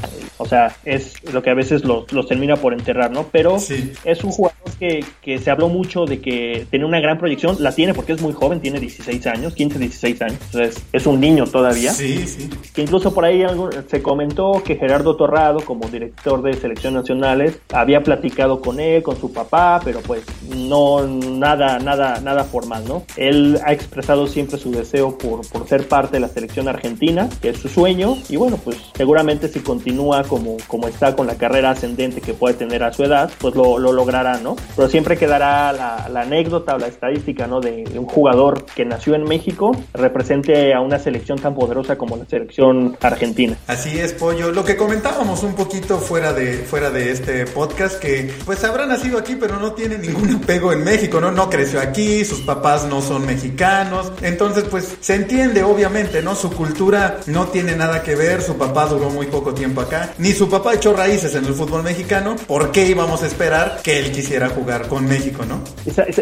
[0.40, 3.26] o sea, es lo que a veces los, los termina por enterrar, ¿no?
[3.30, 3.92] Pero sí.
[4.04, 7.72] es un jugador que, que, se habló mucho de que tiene una gran proyección, la
[7.72, 11.44] tiene porque es muy joven, tiene 16 años, 15, 16 años, entonces es un niño
[11.46, 11.92] todavía.
[11.92, 12.48] Sí, sí.
[12.74, 17.58] Que incluso por ahí algo, se comentó que Gerardo Torrado, como director de selecciones nacionales,
[17.70, 23.04] había platicado con él, con su papá, pero pues no, nada, nada, nada formal, ¿no?
[23.16, 27.50] Él ha expresado siempre su deseo por, por ser parte de la selección argentina, que
[27.50, 31.70] es su sueño, y bueno, pues seguramente si continúa como, como está con la carrera
[31.70, 34.56] ascendente que puede tener a su edad, pues lo, lo logrará, ¿no?
[34.76, 37.60] Pero siempre quedará la, la, anécdota o la estadística, ¿no?
[37.60, 42.26] De un jugador que nació en México, represente a una selección tan poderosa como la
[42.26, 43.56] selección argentina.
[43.66, 44.52] Así es, Pollo.
[44.52, 49.18] Lo que comentábamos un poquito fuera de, fuera de este podcast, que pues habrá nacido
[49.18, 51.30] aquí, pero no tiene ningún apego en México, ¿no?
[51.30, 54.12] No creció aquí, sus papás no son mexicanos.
[54.22, 56.34] Entonces, pues se entiende, obviamente, ¿no?
[56.34, 60.32] Su cultura no tiene nada que ver, su papá duró muy poco tiempo acá, ni
[60.32, 62.36] su papá echó raíces en el fútbol mexicano.
[62.46, 64.70] ¿Por qué íbamos a esperar que él quisiera jugar?
[64.88, 65.60] con México, ¿no?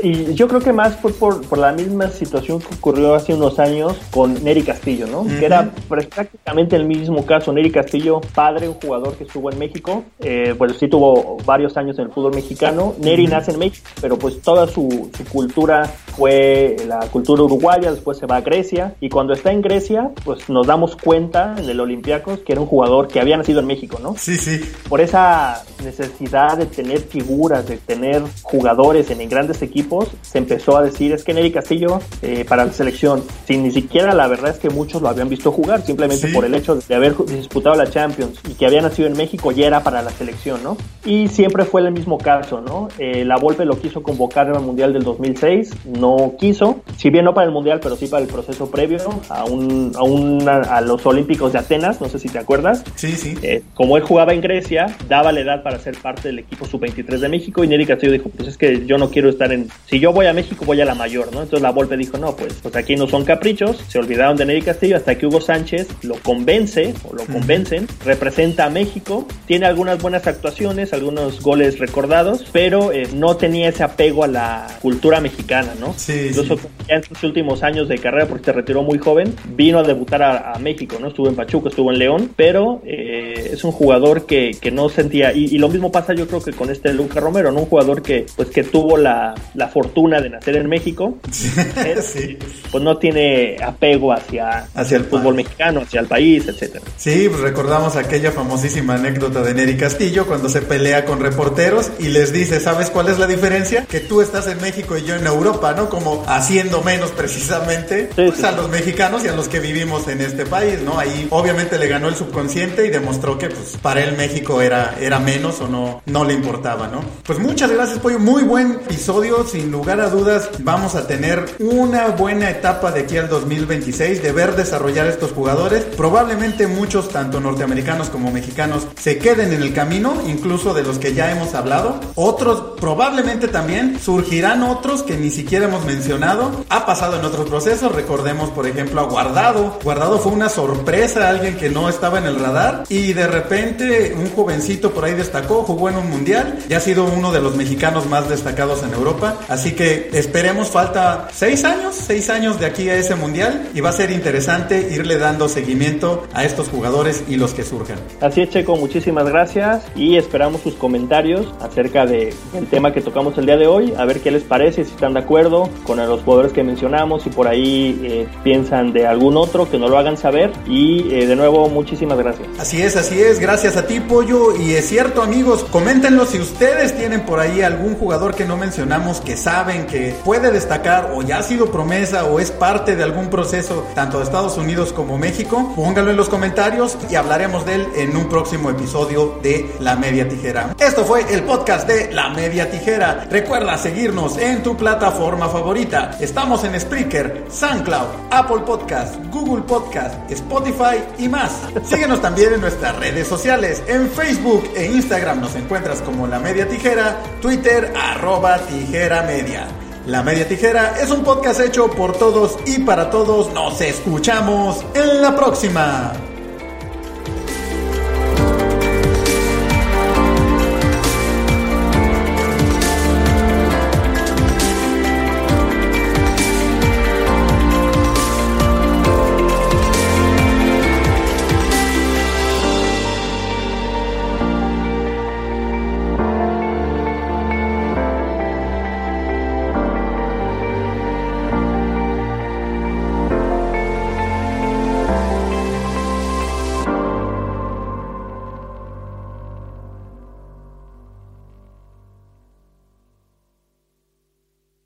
[0.02, 3.58] Y yo creo que más fue por, por la misma situación que ocurrió hace unos
[3.58, 5.24] años con Neri Castillo, ¿no?
[5.26, 7.52] Que era prácticamente el mismo caso.
[7.52, 11.98] Neri Castillo, padre, un jugador que estuvo en México, eh, pues sí tuvo varios años
[11.98, 12.94] en el fútbol mexicano.
[13.08, 18.18] Neri nace en México, pero pues toda su, su cultura fue la cultura uruguaya, después
[18.18, 21.78] se va a Grecia y cuando está en Grecia, pues nos damos cuenta en el
[21.78, 24.16] Olympiacos que era un jugador que había nacido en México, ¿no?
[24.18, 24.60] Sí, sí.
[24.88, 30.82] Por esa necesidad de tener figuras, de tener jugadores en, grandes equipos, se empezó a
[30.82, 34.58] decir es que Neri Castillo eh, para la selección, sin ni siquiera la verdad es
[34.58, 38.40] que muchos lo habían visto jugar, simplemente por el hecho de haber disputado la Champions
[38.48, 40.76] y que había nacido en México ya era para la selección, ¿no?
[41.04, 42.88] Y siempre fue el mismo caso, ¿no?
[42.98, 47.24] Eh, la Volpe lo quiso convocar en el Mundial del 2006, no quiso, si bien
[47.24, 50.80] no para el Mundial, pero sí para el proceso previo a, un, a, un, a
[50.80, 52.84] los Olímpicos de Atenas, no sé si te acuerdas.
[52.96, 53.36] Sí, sí.
[53.42, 57.18] Eh, como él jugaba en Grecia, daba la edad para ser parte del equipo sub-23
[57.18, 59.68] de México y Neri Castillo dijo, pues es que yo no quiero estar en...
[59.86, 61.42] Si yo voy a México, voy a la mayor, ¿no?
[61.42, 64.62] Entonces la Volpe dijo, no, pues, pues aquí no son caprichos, se olvidaron de Neri
[64.62, 70.00] Castillo hasta que Hugo Sánchez lo convence o lo convencen, representa a México, tiene algunas
[70.00, 75.74] buenas actuaciones, algunos goles recordados, pero eh, no tenía ese apego a la cultura mexicana,
[75.78, 75.94] ¿no?
[75.96, 76.58] Sí, Incluso
[76.88, 80.22] ya en sus últimos años de carrera, porque se retiró muy joven, vino a debutar
[80.22, 81.08] a, México, ¿no?
[81.08, 85.32] Estuvo en Pachuca, estuvo en León, pero eh, es un jugador que, que no sentía,
[85.32, 87.60] y, y, lo mismo pasa yo creo que con este Luca Romero, ¿no?
[87.60, 91.48] Un jugador que, pues, que tuvo la, la fortuna de nacer en México, sí.
[92.70, 96.84] pues no tiene apego hacia, hacia el fútbol mexicano, hacia el país, etcétera.
[96.96, 102.08] Sí, pues recordamos aquella famosísima anécdota de Neri Castillo cuando se pelea con reporteros y
[102.08, 103.84] les dice, ¿sabes cuál es la diferencia?
[103.86, 105.88] Que tú estás en México y yo en Europa, ¿no?
[105.88, 110.46] Como haciendo menos precisamente pues, a los mexicanos y a los que vivimos en este
[110.46, 110.98] país, ¿no?
[110.98, 115.18] Ahí obviamente le ganó el subconsciente y demostró que pues para él México era, era
[115.18, 117.00] menos o no, no le importaba, ¿no?
[117.24, 118.18] Pues muchas gracias, Pollo.
[118.18, 119.44] Muy buen episodio.
[119.46, 124.32] Sin lugar a dudas, vamos a tener una buena etapa de aquí al 2026 de
[124.32, 125.84] ver desarrollar estos jugadores.
[125.84, 131.14] Probablemente muchos, tanto norteamericanos como mexicanos, se queden en el camino, incluso de los que
[131.14, 132.00] ya hemos hablado.
[132.14, 136.64] Otros, probablemente también, surgirán otros que ni siquiera hemos mencionado.
[136.68, 137.94] Ha pasado en otros procesos.
[137.94, 139.78] Recordemos, por ejemplo, a Guardado.
[139.82, 144.30] Guardado fue una sorpresa, alguien que no estaba en el radar y de repente un
[144.30, 148.06] jovencito por ahí destacó, jugó en un mundial y ha sido uno de los mexicanos
[148.06, 149.36] más destacados en Europa.
[149.48, 153.90] Así que esperemos, falta seis años, seis años de aquí a ese mundial y va
[153.90, 157.98] a ser interesante irle dando seguimiento a estos jugadores y los que surjan.
[158.20, 163.38] Así es, Checo, muchísimas gracias y esperamos sus comentarios acerca de, del tema que tocamos
[163.38, 166.22] el día de hoy, a ver qué les parece, si están de acuerdo con los
[166.22, 170.16] jugadores que mencionamos, si por ahí eh, piensan de algún otro, que nos lo hagan
[170.16, 172.48] saber y eh, de nuevo muchísimas gracias.
[172.58, 176.96] Así es, así es, gracias a ti Pollo y es cierto amigos, coméntenlo si ustedes
[176.96, 181.38] tienen por ahí algún jugador que no mencionamos que saben que puede destacar o ya
[181.38, 185.72] ha sido promesa o es parte de algún proceso tanto de Estados Unidos como México,
[185.76, 190.28] pónganlo en los comentarios y hablaremos de él en un próximo episodio de La Media
[190.28, 190.74] Tijera.
[190.78, 193.26] Esto fue el podcast de La Media Tijera.
[193.28, 196.16] Recuerda seguirnos en tu plataforma favorita.
[196.20, 201.50] Estamos en Spreaker, SoundCloud, Apple Podcast, Google Podcast, Spotify y más.
[201.82, 203.82] Síguenos también en nuestras redes sociales.
[203.88, 209.66] En Facebook e Instagram nos encuentras como La Media Tijera, Twitter arroba Tijera Media.
[210.06, 213.52] La Media Tijera es un podcast hecho por todos y para todos.
[213.52, 216.12] Nos escuchamos en la próxima.